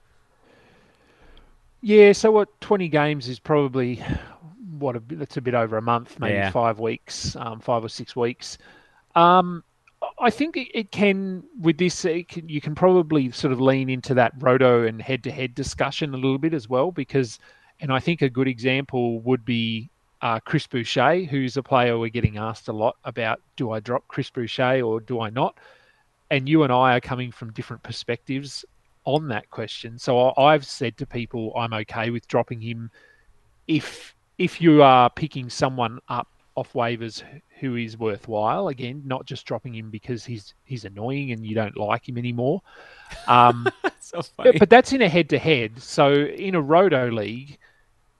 [1.81, 2.59] Yeah, so what?
[2.61, 4.01] Twenty games is probably
[4.79, 4.95] what?
[4.95, 6.49] A, bit- that's a bit over a month, maybe Yeah.
[6.51, 8.57] five weeks, um, five or six weeks.
[9.15, 9.63] Um,
[10.19, 12.03] I think it, it can with this.
[12.05, 16.17] It can, you can probably sort of lean into that roto and head-to-head discussion a
[16.17, 17.37] little bit as well, because,
[17.79, 19.89] and I think a good example would be
[20.25, 23.39] uh, Chris Boucher, who's a player we're getting asked a lot about.
[23.57, 25.55] Do I drop Chris Boucher or do I not?
[26.31, 28.65] And you and I are coming from different perspectives
[29.03, 29.99] on that question.
[29.99, 32.89] So I've said to people, I'm okay with dropping him
[33.67, 37.21] if if you are picking someone up off waivers
[37.59, 38.69] who is worthwhile.
[38.69, 42.63] Again, not just dropping him because he's he's annoying and you don't like him anymore.
[43.27, 43.67] Um,
[43.99, 45.79] so but, but that's in a head to head.
[45.79, 47.59] So in a roto league,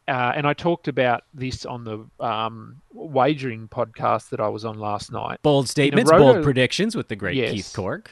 [0.08, 4.78] uh, and I talked about this on the um, wagering podcast that I was on
[4.80, 5.39] last night.
[5.41, 7.52] Bold statements, roto- bold predictions with the great Yes.
[7.52, 8.12] Keith Cork.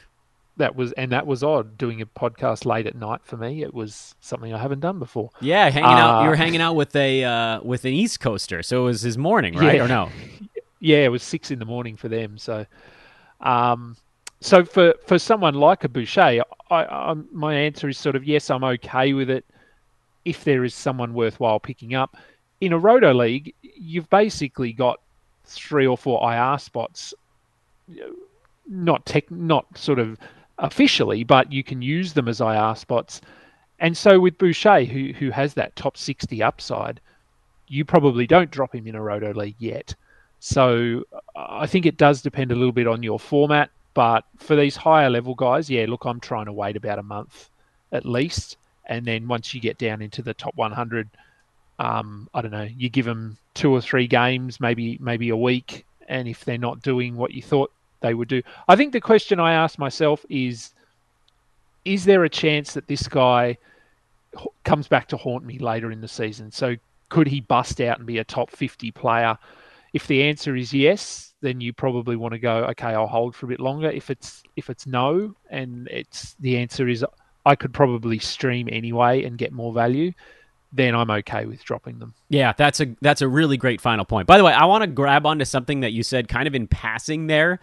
[0.58, 3.64] That was and that was odd doing a podcast late at night for me.
[3.64, 5.32] It was something I haven't done before.
[5.42, 6.22] Yeah, hanging out.
[6.22, 9.02] You Uh, were hanging out with a uh, with an East Coaster, so it was
[9.02, 9.76] his morning, right?
[9.78, 9.86] Yeah.
[9.86, 10.10] Or no?
[10.80, 12.38] yeah, it was six in the morning for them.
[12.38, 12.68] So,
[13.42, 13.98] um,
[14.42, 18.52] so for for someone like a Boucher, I, I, my answer is sort of yes,
[18.52, 19.46] I'm okay with it
[20.26, 22.18] if there is someone worthwhile picking up.
[22.62, 25.00] In a roto league, you've basically got
[25.46, 27.14] three or four IR spots,
[28.68, 30.18] not tech, not sort of
[30.60, 33.22] officially, but you can use them as IR spots.
[33.80, 37.02] And so with Boucher, who who has that top sixty upside,
[37.68, 39.96] you probably don't drop him in a roto league yet.
[40.40, 41.04] So
[41.36, 43.72] I think it does depend a little bit on your format.
[43.94, 47.50] But for these higher level guys, yeah, look, I'm trying to wait about a month
[47.92, 48.58] at least.
[48.86, 51.10] And then once you get down into the top 100,
[51.80, 55.86] um, I don't know, you give them two or three games, maybe maybe a week.
[56.08, 59.40] And if they're not doing what you thought they would do, I think the question
[59.40, 60.74] I ask myself is,
[61.86, 63.58] is there a chance that this guy
[64.64, 66.52] comes back to haunt me later in the season?
[66.52, 66.76] So
[67.10, 69.38] could he bust out and be a top 50 player?
[69.94, 73.46] If the answer is yes, then you probably want to go, okay, I'll hold for
[73.46, 73.90] a bit longer.
[73.90, 77.06] If it's if it's no, and it's the answer is
[77.46, 80.14] I could probably stream anyway and get more value,
[80.72, 82.14] then I'm okay with dropping them.
[82.30, 84.28] Yeah, that's a that's a really great final point.
[84.28, 86.68] By the way, I want to grab onto something that you said kind of in
[86.68, 87.60] passing there.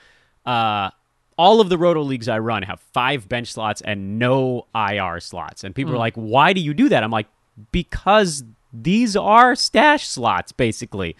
[0.47, 0.91] Uh,
[1.37, 5.65] all of the roto leagues I run have five bench slots and no IR slots,
[5.65, 7.29] and people are like, "Why do you do that?" I'm like,
[7.73, 11.17] "Because these are stash slots, basically."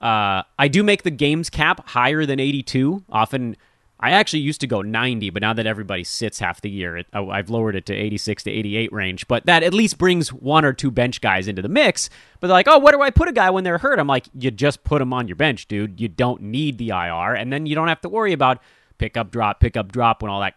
[0.00, 3.02] Uh, I do make the games cap higher than 82.
[3.10, 3.56] Often,
[4.04, 7.06] I actually used to go 90, but now that everybody sits half the year, it,
[7.12, 9.26] I- I've lowered it to 86 to 88 range.
[9.26, 12.10] But that at least brings one or two bench guys into the mix.
[12.40, 13.98] But they're like, oh, where do I put a guy when they're hurt?
[13.98, 16.00] I'm like, you just put him on your bench, dude.
[16.00, 18.58] You don't need the IR, and then you don't have to worry about
[18.98, 20.54] pick up, drop, pick up, drop when all that.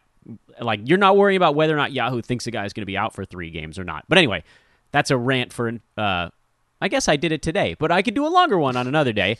[0.60, 2.98] Like, you're not worrying about whether or not Yahoo thinks a is going to be
[2.98, 4.04] out for three games or not.
[4.10, 4.44] But anyway,
[4.92, 5.72] that's a rant for.
[5.98, 6.30] Uh,
[6.82, 9.14] I guess I did it today, but I could do a longer one on another
[9.14, 9.38] day.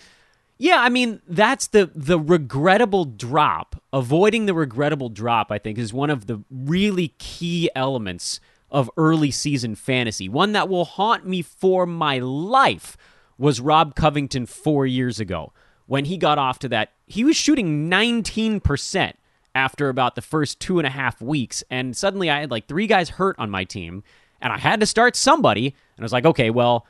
[0.60, 3.82] Yeah, I mean that's the the regrettable drop.
[3.94, 8.40] Avoiding the regrettable drop, I think, is one of the really key elements
[8.72, 10.28] of early season fantasy.
[10.28, 12.98] One that will haunt me for my life
[13.38, 15.54] was Rob Covington four years ago
[15.86, 16.92] when he got off to that.
[17.06, 19.18] He was shooting nineteen percent
[19.54, 22.88] after about the first two and a half weeks, and suddenly I had like three
[22.88, 24.04] guys hurt on my team,
[24.42, 25.68] and I had to start somebody.
[25.68, 26.88] And I was like, okay, well.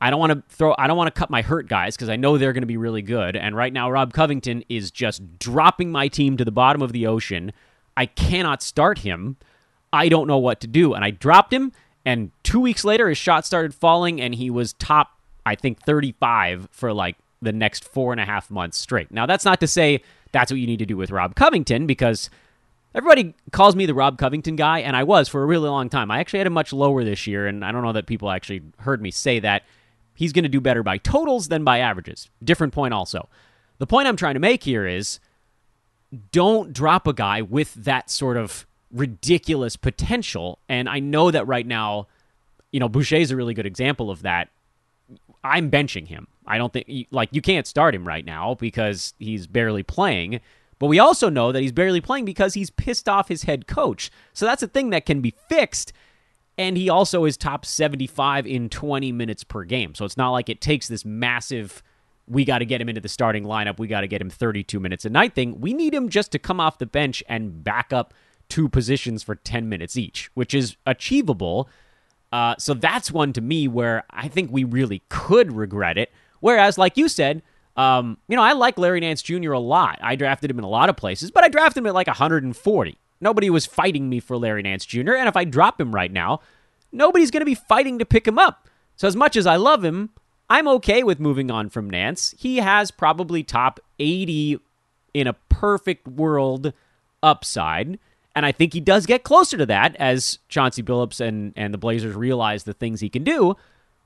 [0.00, 0.74] I don't want to throw.
[0.78, 2.76] I don't want to cut my hurt guys because I know they're going to be
[2.76, 3.36] really good.
[3.36, 7.06] And right now, Rob Covington is just dropping my team to the bottom of the
[7.06, 7.52] ocean.
[7.96, 9.36] I cannot start him.
[9.92, 10.94] I don't know what to do.
[10.94, 11.72] And I dropped him,
[12.04, 16.68] and two weeks later, his shot started falling, and he was top, I think, 35
[16.70, 19.10] for like the next four and a half months straight.
[19.10, 22.30] Now, that's not to say that's what you need to do with Rob Covington because
[22.94, 26.10] everybody calls me the Rob Covington guy, and I was for a really long time.
[26.10, 28.62] I actually had him much lower this year, and I don't know that people actually
[28.78, 29.62] heard me say that.
[30.14, 32.28] He's going to do better by totals than by averages.
[32.44, 33.28] Different point, also.
[33.78, 35.20] The point I'm trying to make here is
[36.30, 40.58] don't drop a guy with that sort of ridiculous potential.
[40.68, 42.08] And I know that right now,
[42.70, 44.50] you know, Boucher is a really good example of that.
[45.42, 46.28] I'm benching him.
[46.46, 50.40] I don't think, like, you can't start him right now because he's barely playing.
[50.82, 54.10] But we also know that he's barely playing because he's pissed off his head coach.
[54.32, 55.92] So that's a thing that can be fixed.
[56.58, 59.94] And he also is top 75 in 20 minutes per game.
[59.94, 61.84] So it's not like it takes this massive,
[62.26, 64.80] we got to get him into the starting lineup, we got to get him 32
[64.80, 65.60] minutes a night thing.
[65.60, 68.12] We need him just to come off the bench and back up
[68.48, 71.68] two positions for 10 minutes each, which is achievable.
[72.32, 76.10] Uh, so that's one to me where I think we really could regret it.
[76.40, 77.40] Whereas, like you said,
[77.76, 79.52] um, you know, I like Larry Nance Jr.
[79.52, 79.98] a lot.
[80.02, 82.98] I drafted him in a lot of places, but I drafted him at like 140.
[83.20, 86.40] Nobody was fighting me for Larry Nance Jr., and if I drop him right now,
[86.90, 88.68] nobody's going to be fighting to pick him up.
[88.96, 90.10] So, as much as I love him,
[90.50, 92.34] I'm okay with moving on from Nance.
[92.38, 94.58] He has probably top 80
[95.14, 96.72] in a perfect world
[97.22, 97.98] upside.
[98.34, 101.78] And I think he does get closer to that as Chauncey Billups and, and the
[101.78, 103.56] Blazers realize the things he can do.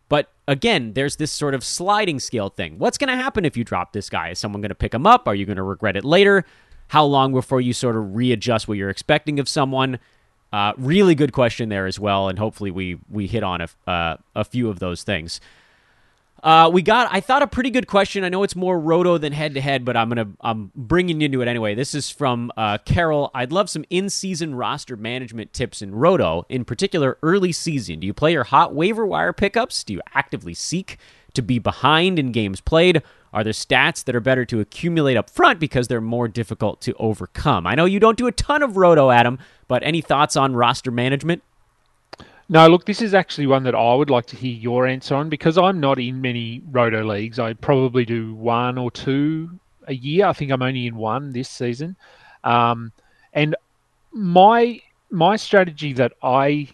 [0.09, 2.79] But again, there's this sort of sliding scale thing.
[2.79, 4.31] What's going to happen if you drop this guy?
[4.31, 5.27] Is someone going to pick him up?
[5.27, 6.45] Are you going to regret it later?
[6.88, 9.99] How long before you sort of readjust what you're expecting of someone?
[10.53, 14.16] Uh, really good question there as well, and hopefully we we hit on a, uh,
[14.37, 15.40] a few of those things.
[16.47, 18.23] Uh, we got, I thought, a pretty good question.
[18.23, 21.25] I know it's more roto than head to head, but I'm gonna, I'm bringing you
[21.25, 21.75] into it anyway.
[21.75, 23.33] This is from uh, Carol.
[23.35, 27.99] I'd love some in-season roster management tips in roto, in particular early season.
[27.99, 29.83] Do you play your hot waiver wire pickups?
[29.83, 30.99] Do you actively seek
[31.35, 33.03] to be behind in games played?
[33.33, 36.95] Are there stats that are better to accumulate up front because they're more difficult to
[36.95, 37.67] overcome?
[37.67, 40.93] I know you don't do a ton of roto, Adam, but any thoughts on roster
[40.93, 41.43] management?
[42.49, 45.29] No, look, this is actually one that I would like to hear your answer on
[45.29, 47.41] because I'm not in many roto leagues.
[47.41, 50.27] I probably do one or two a year.
[50.27, 51.97] I think I'm only in one this season.
[52.45, 52.93] Um,
[53.33, 53.57] and
[54.13, 54.81] my
[55.11, 56.69] my strategy that I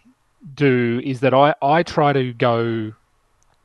[0.54, 2.92] do is that I, I try to go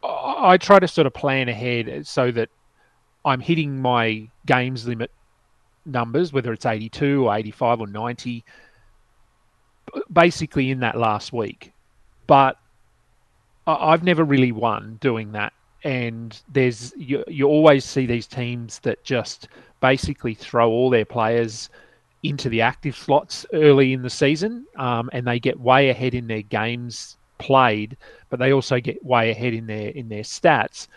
[0.01, 2.47] I try to sort of plan ahead so that
[3.25, 5.11] I'm hitting my games limit
[5.85, 8.45] numbers, whether it's 82 or 85 or 90,
[10.13, 11.73] basically in that last week
[12.27, 12.57] but
[13.65, 15.53] I've never really won doing that.
[15.83, 19.47] And there's you, you always see these teams that just
[19.79, 21.69] basically throw all their players
[22.23, 26.27] into the active slots early in the season, um, and they get way ahead in
[26.27, 27.95] their games played,
[28.29, 30.87] but they also get way ahead in their in their stats.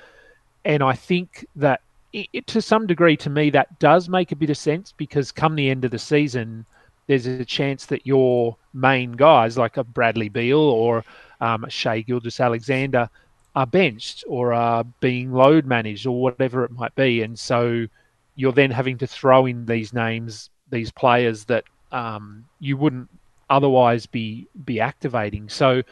[0.65, 1.81] And I think that
[2.13, 5.55] it, to some degree, to me, that does make a bit of sense because come
[5.55, 6.67] the end of the season,
[7.11, 11.05] there's a chance that your main guys, like a Bradley Beal or
[11.41, 13.11] um, Shai Gilgeous-Alexander,
[13.57, 17.23] are benched or are being load managed or whatever it might be.
[17.23, 17.89] And so
[18.37, 23.09] you're then having to throw in these names, these players that um, you wouldn't
[23.49, 25.49] otherwise be be activating.
[25.49, 25.83] So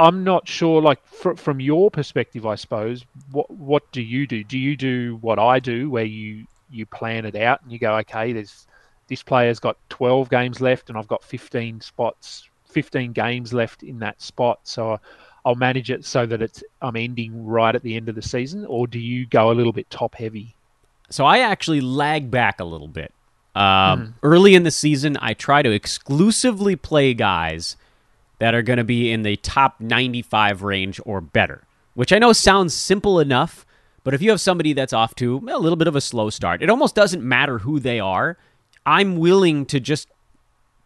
[0.00, 0.82] I'm not sure.
[0.82, 4.42] Like fr- from your perspective, I suppose, what what do you do?
[4.42, 7.94] Do you do what I do, where you you plan it out and you go,
[7.98, 8.66] okay, there's
[9.10, 13.98] this player's got 12 games left and I've got 15 spots, 15 games left in
[13.98, 14.60] that spot.
[14.62, 15.00] So
[15.44, 18.64] I'll manage it so that it's I'm ending right at the end of the season,
[18.66, 20.54] or do you go a little bit top heavy?
[21.10, 23.12] So I actually lag back a little bit.
[23.56, 24.12] Um, mm.
[24.22, 27.76] Early in the season, I try to exclusively play guys
[28.38, 32.32] that are going to be in the top 95 range or better, which I know
[32.32, 33.66] sounds simple enough,
[34.04, 36.62] but if you have somebody that's off to a little bit of a slow start,
[36.62, 38.38] it almost doesn't matter who they are
[38.84, 40.08] I'm willing to just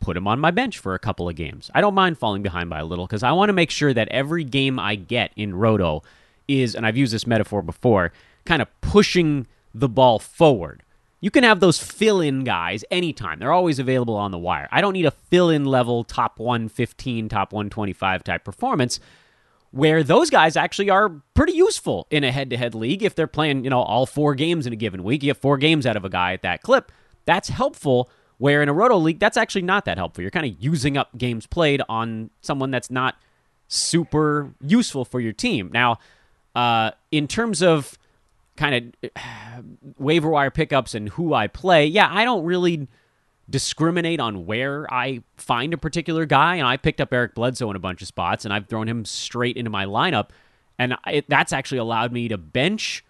[0.01, 1.71] put him on my bench for a couple of games.
[1.75, 4.09] I don't mind falling behind by a little because I want to make sure that
[4.09, 6.03] every game I get in Roto
[6.47, 8.13] is, and I've used this metaphor before,
[8.45, 10.83] kind of pushing the ball forward.
[11.21, 13.39] You can have those fill in guys anytime.
[13.39, 14.69] They're always available on the wire.
[14.71, 19.01] I don't need a fill in level top 115, top 125 type performance
[19.71, 23.27] where those guys actually are pretty useful in a head to head league if they're
[23.27, 25.23] playing, you know, all four games in a given week.
[25.23, 26.93] You have four games out of a guy at that clip.
[27.25, 28.11] That's helpful.
[28.39, 30.23] Where in a roto league, that's actually not that helpful.
[30.23, 33.17] You're kind of using up games played on someone that's not
[33.69, 35.71] super useful for your team.
[35.73, 35.99] Now,
[36.55, 37.97] uh, in terms of
[38.57, 39.11] kind of
[39.99, 42.89] waiver wire pickups and who I play, yeah, I don't really
[43.49, 46.57] discriminate on where I find a particular guy.
[46.57, 49.05] And I picked up Eric Bledsoe in a bunch of spots, and I've thrown him
[49.05, 50.31] straight into my lineup.
[50.79, 53.05] And it, that's actually allowed me to bench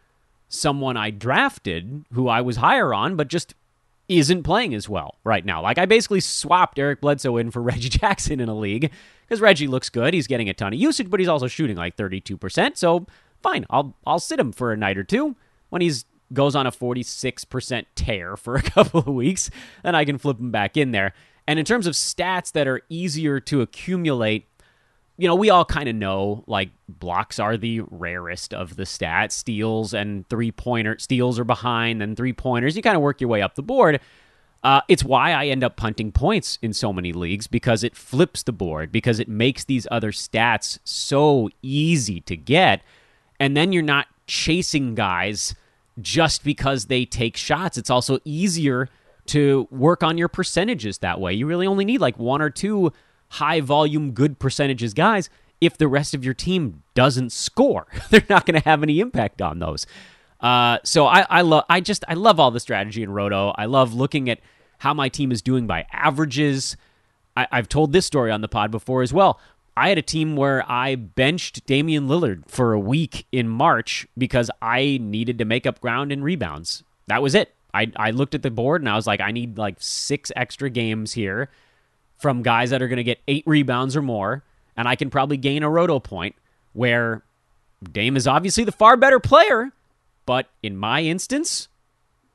[0.49, 3.55] someone I drafted who I was higher on, but just
[4.09, 5.63] isn't playing as well right now.
[5.63, 8.91] Like I basically swapped Eric Bledsoe in for Reggie Jackson in a league
[9.23, 10.15] because Reggie looks good.
[10.15, 12.77] He's getting a ton of usage, but he's also shooting like 32%.
[12.77, 13.07] So
[13.43, 15.37] fine, I'll I'll sit him for a night or two
[15.71, 19.51] when he's goes on a 46% tear for a couple of weeks,
[19.83, 21.15] then I can flip him back in there.
[21.47, 24.47] And in terms of stats that are easier to accumulate,
[25.17, 29.33] you know, we all kind of know like blocks are the rarest of the stats.
[29.33, 32.77] Steals and three pointer steals are behind, then three pointers.
[32.77, 34.01] You kind of work your way up the board.
[34.65, 38.43] Uh, it's why I end up punting points in so many leagues because it flips
[38.43, 42.83] the board, because it makes these other stats so easy to get.
[43.39, 45.55] And then you're not chasing guys
[46.01, 47.77] just because they take shots.
[47.77, 48.89] It's also easier
[49.27, 51.35] to work on your percentages that way.
[51.35, 52.93] You really only need like one or two
[53.35, 55.29] high volume, good percentages guys.
[55.61, 59.43] If the rest of your team doesn't score, they're not going to have any impact
[59.43, 59.87] on those.
[60.41, 63.55] Uh, so I, I love, I just, I love all the strategy in Roto.
[63.57, 64.41] I love looking at
[64.79, 66.77] how my team is doing by averages.
[67.37, 69.41] I, I've told this story on the pod before as well.
[69.77, 74.51] I had a team where I benched Damian Lillard for a week in March because
[74.63, 76.85] I needed to make up ground in rebounds.
[77.09, 77.55] That was it.
[77.73, 80.71] I, I looked at the board and I was like, I need like six extra
[80.71, 81.51] games here
[82.25, 84.43] from guys that are going to get eight rebounds or more,
[84.79, 86.35] and I can probably gain a roto point
[86.73, 87.23] where
[87.93, 89.73] Dame is obviously the far better player,
[90.25, 91.69] but in my instance,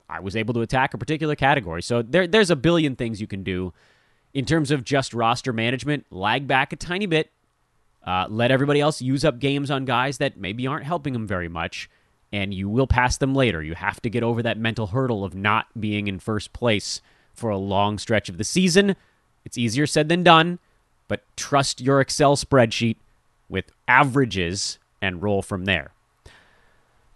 [0.08, 1.82] I was able to attack a particular category.
[1.82, 3.74] So there, there's a billion things you can do
[4.32, 7.32] in terms of just roster management, lag back a tiny bit.
[8.06, 11.50] Uh, let everybody else use up games on guys that maybe aren't helping them very
[11.50, 11.90] much,
[12.32, 13.64] and you will pass them later.
[13.64, 17.02] You have to get over that mental hurdle of not being in first place
[17.34, 18.96] for a long stretch of the season.
[19.50, 20.60] It's easier said than done,
[21.08, 22.98] but trust your Excel spreadsheet
[23.50, 25.90] with averages and roll from there.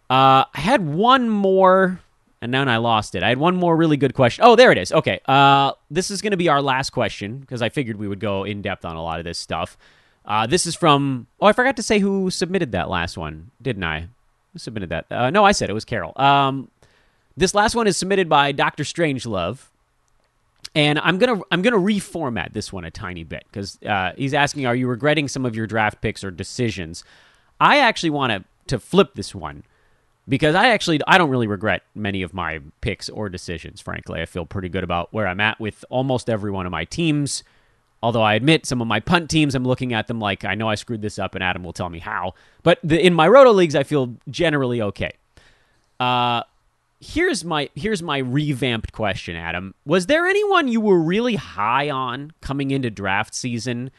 [0.09, 1.99] Uh, I had one more
[2.41, 3.21] and then I lost it.
[3.21, 4.43] I had one more really good question.
[4.43, 4.91] Oh, there it is.
[4.91, 5.19] Okay.
[5.27, 8.45] Uh, this is going to be our last question because I figured we would go
[8.45, 9.77] in depth on a lot of this stuff.
[10.25, 11.27] Uh, this is from.
[11.39, 14.07] Oh, I forgot to say who submitted that last one, didn't I?
[14.53, 15.05] Who submitted that?
[15.11, 16.13] Uh, no, I said it was Carol.
[16.15, 16.71] Um,
[17.37, 19.67] this last one is submitted by Doctor Strangelove,
[20.75, 24.65] and I'm gonna I'm gonna reformat this one a tiny bit because uh, he's asking,
[24.65, 27.03] "Are you regretting some of your draft picks or decisions?"
[27.59, 29.63] I actually want to to flip this one
[30.27, 33.81] because I actually I don't really regret many of my picks or decisions.
[33.81, 36.85] Frankly, I feel pretty good about where I'm at with almost every one of my
[36.85, 37.43] teams.
[38.01, 40.67] Although I admit some of my punt teams, I'm looking at them like I know
[40.67, 42.33] I screwed this up, and Adam will tell me how.
[42.61, 45.13] But the, in my roto leagues, I feel generally okay.
[46.01, 46.43] Uh,
[47.03, 49.75] here's my here's my revamped question, Adam.
[49.85, 53.91] Was there anyone you were really high on coming into draft season,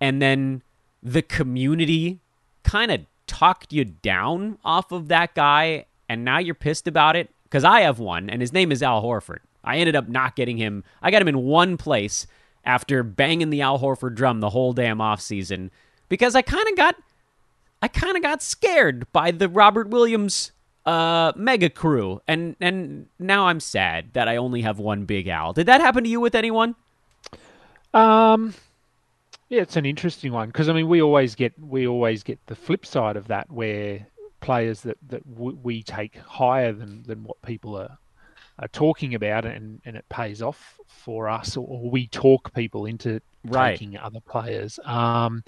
[0.00, 0.62] and then
[1.02, 2.20] the community
[2.62, 7.30] kind of talked you down off of that guy and now you're pissed about it?
[7.44, 9.38] Because I have one, and his name is Al Horford.
[9.64, 10.84] I ended up not getting him.
[11.00, 12.26] I got him in one place
[12.64, 15.70] after banging the Al Horford drum the whole damn offseason
[16.08, 16.96] because I kind of got
[17.80, 20.52] I kind of got scared by the Robert Williams
[20.86, 25.52] uh, mega crew, and and now I'm sad that I only have one Big Al.
[25.52, 26.74] Did that happen to you with anyone?
[27.94, 28.54] Um,
[29.48, 32.56] yeah, it's an interesting one because I mean we always get we always get the
[32.56, 34.06] flip side of that where
[34.40, 37.98] players that that w- we take higher than than what people are
[38.58, 42.86] are talking about and and it pays off for us or, or we talk people
[42.86, 43.78] into right.
[43.78, 44.80] taking other players.
[44.84, 45.44] Um,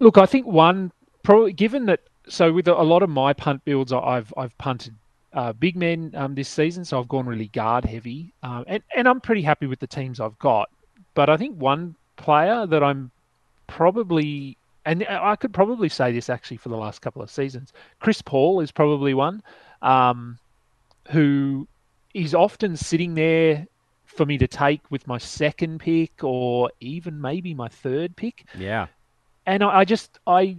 [0.00, 0.92] look, I think one
[1.22, 4.94] probably given that so with a lot of my punt builds, I've I've punted
[5.32, 9.08] uh, big men um, this season, so I've gone really guard heavy, um, and and
[9.08, 10.70] I'm pretty happy with the teams I've got.
[11.14, 13.10] But I think one player that I'm
[13.66, 17.72] probably, and I could probably say this actually for the last couple of seasons.
[18.00, 19.42] Chris Paul is probably one
[19.82, 20.38] um,
[21.10, 21.66] who
[22.14, 23.66] is often sitting there
[24.04, 28.44] for me to take with my second pick or even maybe my third pick.
[28.56, 28.86] Yeah.
[29.46, 30.56] And I, I just, I,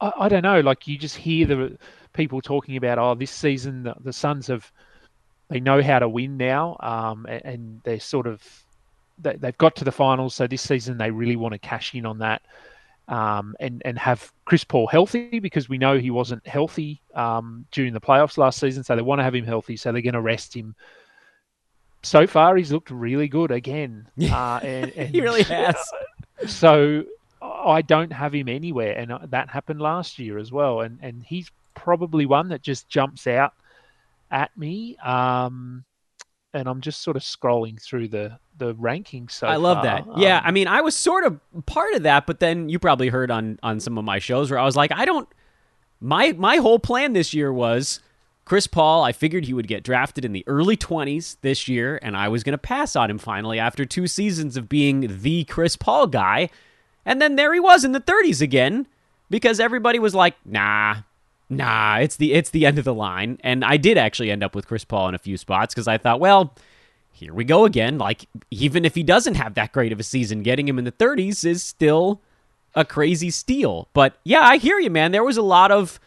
[0.00, 1.78] I, I, don't know, like you just hear the
[2.12, 4.70] people talking about, oh, this season the, the Suns have,
[5.48, 8.42] they know how to win now, um, and, and they're sort of
[9.18, 12.04] they, have got to the finals, so this season they really want to cash in
[12.04, 12.42] on that
[13.08, 17.92] um, and and have Chris Paul healthy because we know he wasn't healthy um, during
[17.92, 20.20] the playoffs last season, so they want to have him healthy, so they're going to
[20.20, 20.74] rest him.
[22.02, 24.08] So far, he's looked really good again.
[24.30, 25.76] Uh, and, and he really has.
[26.46, 27.04] So
[27.42, 30.80] I don't have him anywhere, and uh, that happened last year as well.
[30.80, 33.52] And and he's probably one that just jumps out
[34.30, 34.96] at me.
[35.04, 35.84] Um,
[36.54, 39.32] and I'm just sort of scrolling through the the rankings.
[39.32, 39.84] So I love far.
[39.84, 40.18] that.
[40.18, 43.08] Yeah, Um, I mean, I was sort of part of that, but then you probably
[43.08, 45.28] heard on on some of my shows where I was like, I don't.
[46.00, 48.00] My my whole plan this year was
[48.44, 49.02] Chris Paul.
[49.02, 52.42] I figured he would get drafted in the early twenties this year, and I was
[52.42, 56.48] going to pass on him finally after two seasons of being the Chris Paul guy,
[57.06, 58.86] and then there he was in the thirties again
[59.30, 60.96] because everybody was like, nah.
[61.48, 64.56] Nah, it's the it's the end of the line, and I did actually end up
[64.56, 66.52] with Chris Paul in a few spots because I thought, well,
[67.12, 67.98] here we go again.
[67.98, 70.90] Like, even if he doesn't have that great of a season, getting him in the
[70.92, 72.20] 30s is still
[72.74, 73.88] a crazy steal.
[73.94, 75.12] But yeah, I hear you, man.
[75.12, 76.00] There was a lot of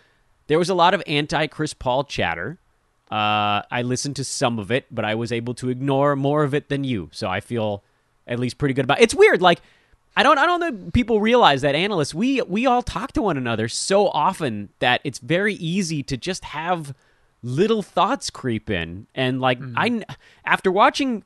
[0.48, 2.60] there was a lot of anti Chris Paul chatter.
[3.10, 6.54] Uh, I listened to some of it, but I was able to ignore more of
[6.54, 7.10] it than you.
[7.12, 7.82] So I feel
[8.28, 9.00] at least pretty good about.
[9.00, 9.04] It.
[9.04, 9.62] It's weird, like.
[10.20, 10.38] I don't.
[10.38, 10.92] I don't know.
[10.92, 15.20] People realize that analysts we we all talk to one another so often that it's
[15.20, 16.94] very easy to just have
[17.42, 19.08] little thoughts creep in.
[19.16, 20.04] And like I,
[20.44, 21.24] after watching,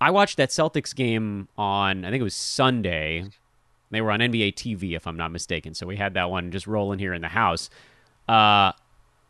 [0.00, 3.24] I watched that Celtics game on I think it was Sunday.
[3.90, 5.74] They were on NBA TV, if I'm not mistaken.
[5.74, 7.70] So we had that one just rolling here in the house.
[8.28, 8.70] Uh,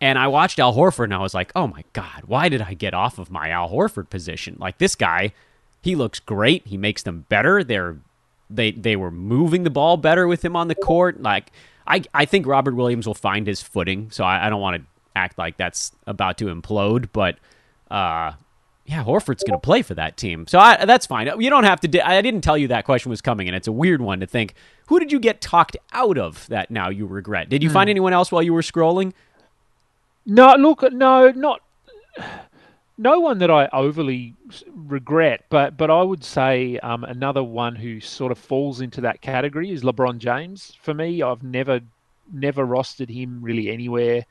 [0.03, 2.75] and I watched Al Horford, and I was like, oh my god, why did I
[2.75, 4.59] get off of my Al Horford position?
[4.61, 5.33] Like this guy,
[5.81, 6.67] he looks great.
[6.67, 7.65] He makes them better.
[7.65, 7.97] They're
[8.55, 11.21] they they were moving the ball better with him on the court.
[11.21, 11.53] Like
[11.87, 14.11] I I think Robert Williams will find his footing.
[14.11, 17.39] So I, I don't want to act like that's about to implode, but
[17.91, 18.33] uh,
[18.87, 20.47] yeah, Horford's going to play for that team.
[20.47, 21.31] So I, that's fine.
[21.41, 21.89] You don't have to.
[21.89, 24.27] Di- I didn't tell you that question was coming, and it's a weird one to
[24.27, 24.55] think.
[24.87, 27.49] Who did you get talked out of that now you regret?
[27.49, 29.13] Did you find anyone else while you were scrolling?
[30.27, 31.63] No, look, no, not
[33.03, 34.35] no one that I overly
[34.75, 39.21] regret, but but I would say um, another one who sort of falls into that
[39.21, 40.77] category is LeBron James.
[40.81, 41.81] For me, I've never
[42.33, 44.25] never rostered him really anywhere,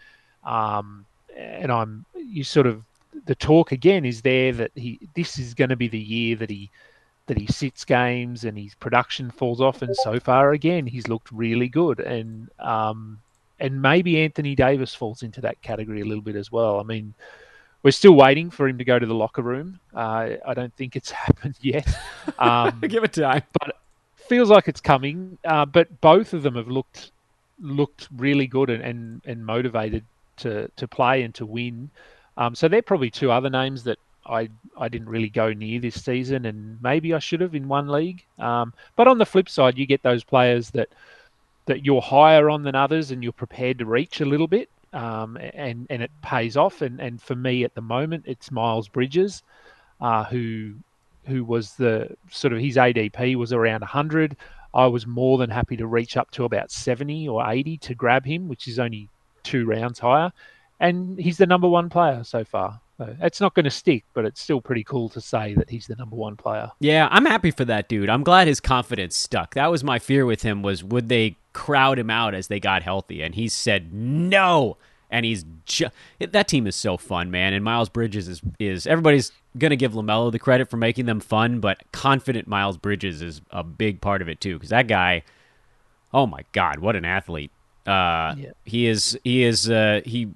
[0.45, 1.05] um,
[1.36, 2.82] and I'm you sort of
[3.26, 6.49] the talk again is there that he this is going to be the year that
[6.49, 6.69] he
[7.28, 11.32] that he sits games and his production falls off, and so far again he's looked
[11.32, 12.49] really good and.
[12.59, 13.19] Um,
[13.59, 16.80] and maybe Anthony Davis falls into that category a little bit as well.
[16.80, 17.13] I mean,
[17.84, 19.79] we're still waiting for him to go to the locker room.
[19.93, 21.88] Uh, I don't think it's happened yet.
[22.39, 23.43] Um, Give it time.
[23.59, 23.77] But
[24.15, 27.11] feels like it's coming, uh, but both of them have looked
[27.59, 30.03] looked really good and, and, and motivated
[30.38, 31.91] to, to play and to win.
[32.36, 36.03] Um, so they're probably two other names that I I didn't really go near this
[36.03, 38.23] season, and maybe I should have in one league.
[38.39, 40.89] Um, but on the flip side, you get those players that
[41.65, 45.37] that you're higher on than others, and you're prepared to reach a little bit, um,
[45.37, 46.81] and and it pays off.
[46.81, 49.43] And and for me at the moment, it's Miles Bridges,
[49.99, 50.73] uh, who
[51.25, 54.35] who was the sort of his ADP was around 100.
[54.73, 58.25] I was more than happy to reach up to about 70 or 80 to grab
[58.25, 59.09] him, which is only
[59.43, 60.31] two rounds higher.
[60.79, 62.79] And he's the number one player so far.
[63.01, 65.87] So it's not going to stick, but it's still pretty cool to say that he's
[65.87, 66.69] the number one player.
[66.79, 68.09] Yeah, I'm happy for that dude.
[68.09, 69.55] I'm glad his confidence stuck.
[69.55, 72.83] That was my fear with him was would they crowd him out as they got
[72.83, 74.77] healthy and he said no.
[75.09, 75.89] And he's ju-
[76.19, 77.53] that team is so fun, man.
[77.53, 81.19] And Miles Bridges is is everybody's going to give LaMelo the credit for making them
[81.19, 85.23] fun, but confident Miles Bridges is a big part of it too cuz that guy
[86.13, 87.51] oh my god, what an athlete.
[87.87, 88.51] Uh Yeah.
[88.63, 90.27] he is he is uh he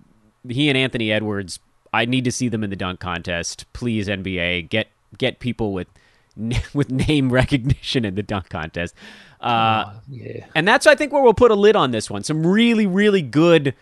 [0.49, 1.59] he and Anthony Edwards
[1.95, 3.65] I need to see them in the dunk contest.
[3.73, 4.87] Please NBA get
[5.17, 5.87] get people with
[6.73, 8.93] with name recognition in the dunk contest.
[9.41, 10.45] Uh, Oh, yeah.
[10.55, 12.23] and that's I think where we'll put a lid on this one.
[12.23, 13.73] Some really really good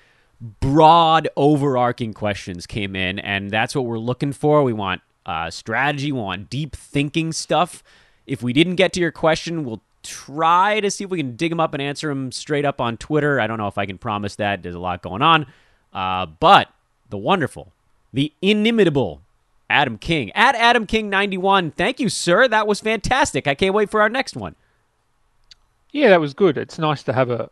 [0.59, 4.63] broad overarching questions came in and that's what we're looking for.
[4.63, 7.83] We want uh, strategy, we want deep thinking stuff.
[8.27, 11.49] If we didn't get to your question, we'll try to see if we can dig
[11.49, 13.39] them up and answer them straight up on Twitter.
[13.39, 14.63] I don't know if I can promise that.
[14.63, 15.45] There's a lot going on.
[15.93, 16.69] Uh, but
[17.09, 17.72] the wonderful,
[18.13, 19.21] the inimitable
[19.69, 21.71] Adam King at Adam King 91.
[21.71, 22.47] Thank you, sir.
[22.47, 23.47] That was fantastic.
[23.47, 24.55] I can't wait for our next one.
[25.91, 26.57] Yeah, that was good.
[26.57, 27.49] It's nice to have a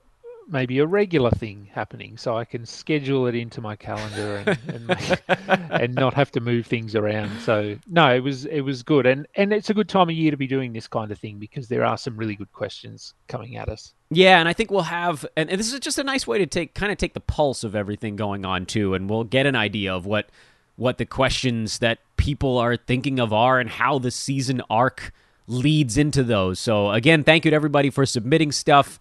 [0.47, 4.87] maybe a regular thing happening, so I can schedule it into my calendar and and,
[4.87, 5.21] make,
[5.69, 7.31] and not have to move things around.
[7.41, 10.31] So no, it was it was good, and and it's a good time of year
[10.31, 13.57] to be doing this kind of thing because there are some really good questions coming
[13.57, 13.93] at us.
[14.09, 16.45] Yeah, and I think we'll have, and, and this is just a nice way to
[16.45, 19.55] take kind of take the pulse of everything going on too, and we'll get an
[19.55, 20.29] idea of what
[20.75, 25.11] what the questions that people are thinking of are and how the season arc
[25.47, 26.59] leads into those.
[26.59, 28.99] So again, thank you to everybody for submitting stuff.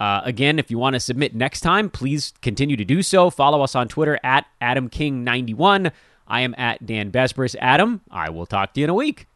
[0.00, 3.30] Uh, again, if you want to submit next time, please continue to do so.
[3.30, 5.92] Follow us on Twitter at AdamKing91.
[6.26, 7.54] I am at Dan Besbris.
[7.60, 9.26] Adam, I will talk to you in a week.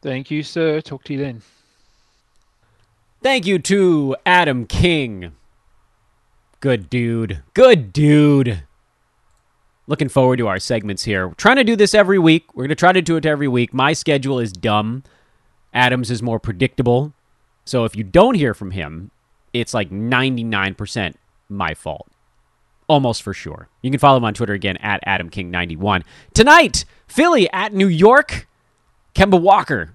[0.00, 0.80] Thank you, sir.
[0.80, 1.42] Talk to you then.
[3.20, 5.32] Thank you to Adam King.
[6.60, 7.42] Good dude.
[7.54, 8.62] Good dude.
[9.88, 11.28] Looking forward to our segments here.
[11.28, 12.54] We're trying to do this every week.
[12.54, 13.72] We're going to try to do it every week.
[13.72, 15.02] My schedule is dumb.
[15.72, 17.14] Adams is more predictable.
[17.64, 19.10] So if you don't hear from him,
[19.54, 21.14] it's like 99%
[21.48, 22.06] my fault.
[22.86, 23.70] Almost for sure.
[23.80, 26.04] You can follow him on Twitter again at AdamKing91.
[26.34, 28.46] Tonight, Philly at New York.
[29.14, 29.94] Kemba Walker.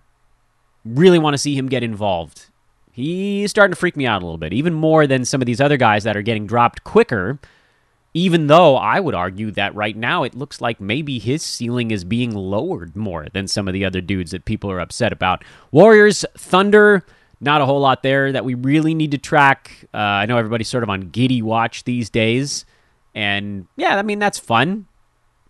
[0.84, 2.48] Really want to see him get involved.
[2.92, 5.62] He's starting to freak me out a little bit, even more than some of these
[5.62, 7.38] other guys that are getting dropped quicker
[8.14, 12.04] even though I would argue that right now it looks like maybe his ceiling is
[12.04, 15.44] being lowered more than some of the other dudes that people are upset about.
[15.72, 17.06] Warriors, Thunder,
[17.42, 19.86] not a whole lot there that we really need to track.
[19.94, 22.66] Uh, I know everybody's sort of on Giddey watch these days.
[23.16, 24.88] And yeah, I mean, that's fun.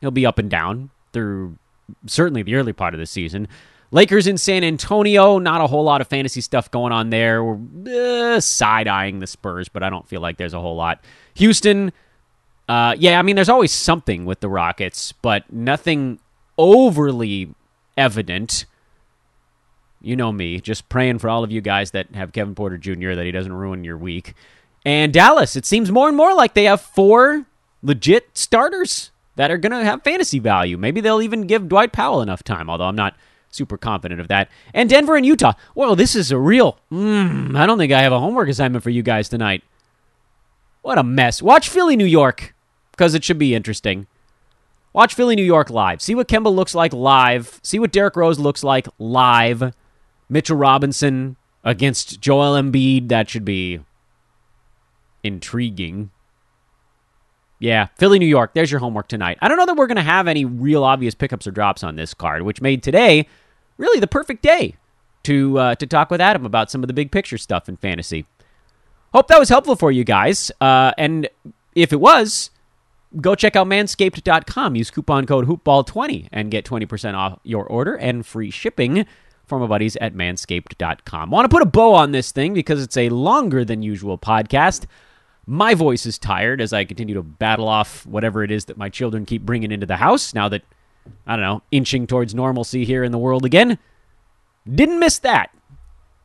[0.01, 1.57] He'll be up and down through
[2.05, 3.47] certainly the early part of the season.
[3.91, 7.43] Lakers in San Antonio, not a whole lot of fantasy stuff going on there.
[7.43, 11.03] We're uh, side eyeing the Spurs, but I don't feel like there's a whole lot.
[11.35, 11.93] Houston,
[12.67, 16.19] uh, yeah, I mean, there's always something with the Rockets, but nothing
[16.57, 17.53] overly
[17.97, 18.65] evident.
[20.01, 23.13] You know me, just praying for all of you guys that have Kevin Porter Jr.
[23.13, 24.33] that he doesn't ruin your week.
[24.85, 27.45] And Dallas, it seems more and more like they have four
[27.81, 30.77] legit starters that are going to have fantasy value.
[30.77, 33.15] Maybe they'll even give Dwight Powell enough time, although I'm not
[33.49, 34.49] super confident of that.
[34.73, 35.53] And Denver and Utah.
[35.75, 36.77] Well, this is a real.
[36.91, 39.63] Mm, I don't think I have a homework assignment for you guys tonight.
[40.83, 41.41] What a mess.
[41.41, 42.53] Watch Philly, New York,
[42.91, 44.05] because it should be interesting.
[44.91, 46.01] Watch Philly, New York live.
[46.01, 47.59] See what Kemba looks like live.
[47.63, 49.73] See what Derrick Rose looks like live.
[50.29, 53.07] Mitchell Robinson against Joel Embiid.
[53.07, 53.79] That should be
[55.23, 56.11] intriguing.
[57.59, 58.53] Yeah, Philly, New York.
[58.53, 59.37] There's your homework tonight.
[59.41, 61.95] I don't know that we're going to have any real obvious pickups or drops on
[61.95, 63.25] this card, which made today
[63.77, 64.75] really the perfect day
[65.23, 68.25] to uh, to talk with Adam about some of the big picture stuff in fantasy.
[69.13, 70.51] Hope that was helpful for you guys.
[70.59, 71.29] Uh, and
[71.75, 72.49] if it was,
[73.21, 74.75] go check out manscaped.com.
[74.75, 79.05] Use coupon code hoopball20 and get 20% off your order and free shipping
[79.45, 81.29] from my buddies at manscaped.com.
[81.29, 84.85] Want to put a bow on this thing because it's a longer than usual podcast.
[85.45, 88.89] My voice is tired as I continue to battle off whatever it is that my
[88.89, 90.63] children keep bringing into the house now that,
[91.27, 93.77] I don't know, inching towards normalcy here in the world again.
[94.67, 95.51] Didn't miss that.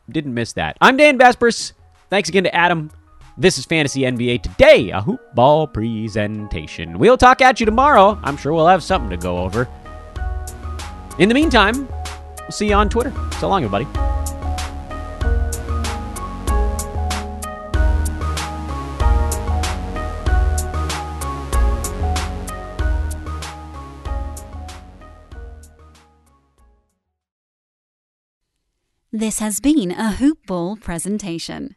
[0.08, 0.78] Didn't miss that.
[0.80, 1.72] I'm Dan Besbris.
[2.10, 2.90] Thanks again to Adam.
[3.36, 6.98] This is Fantasy NBA Today, a hoop ball presentation.
[6.98, 8.18] We'll talk at you tomorrow.
[8.22, 9.68] I'm sure we'll have something to go over.
[11.18, 13.12] In the meantime, we'll see you on Twitter.
[13.38, 13.86] So long, everybody.
[29.12, 31.74] This has been a Hoop Ball presentation.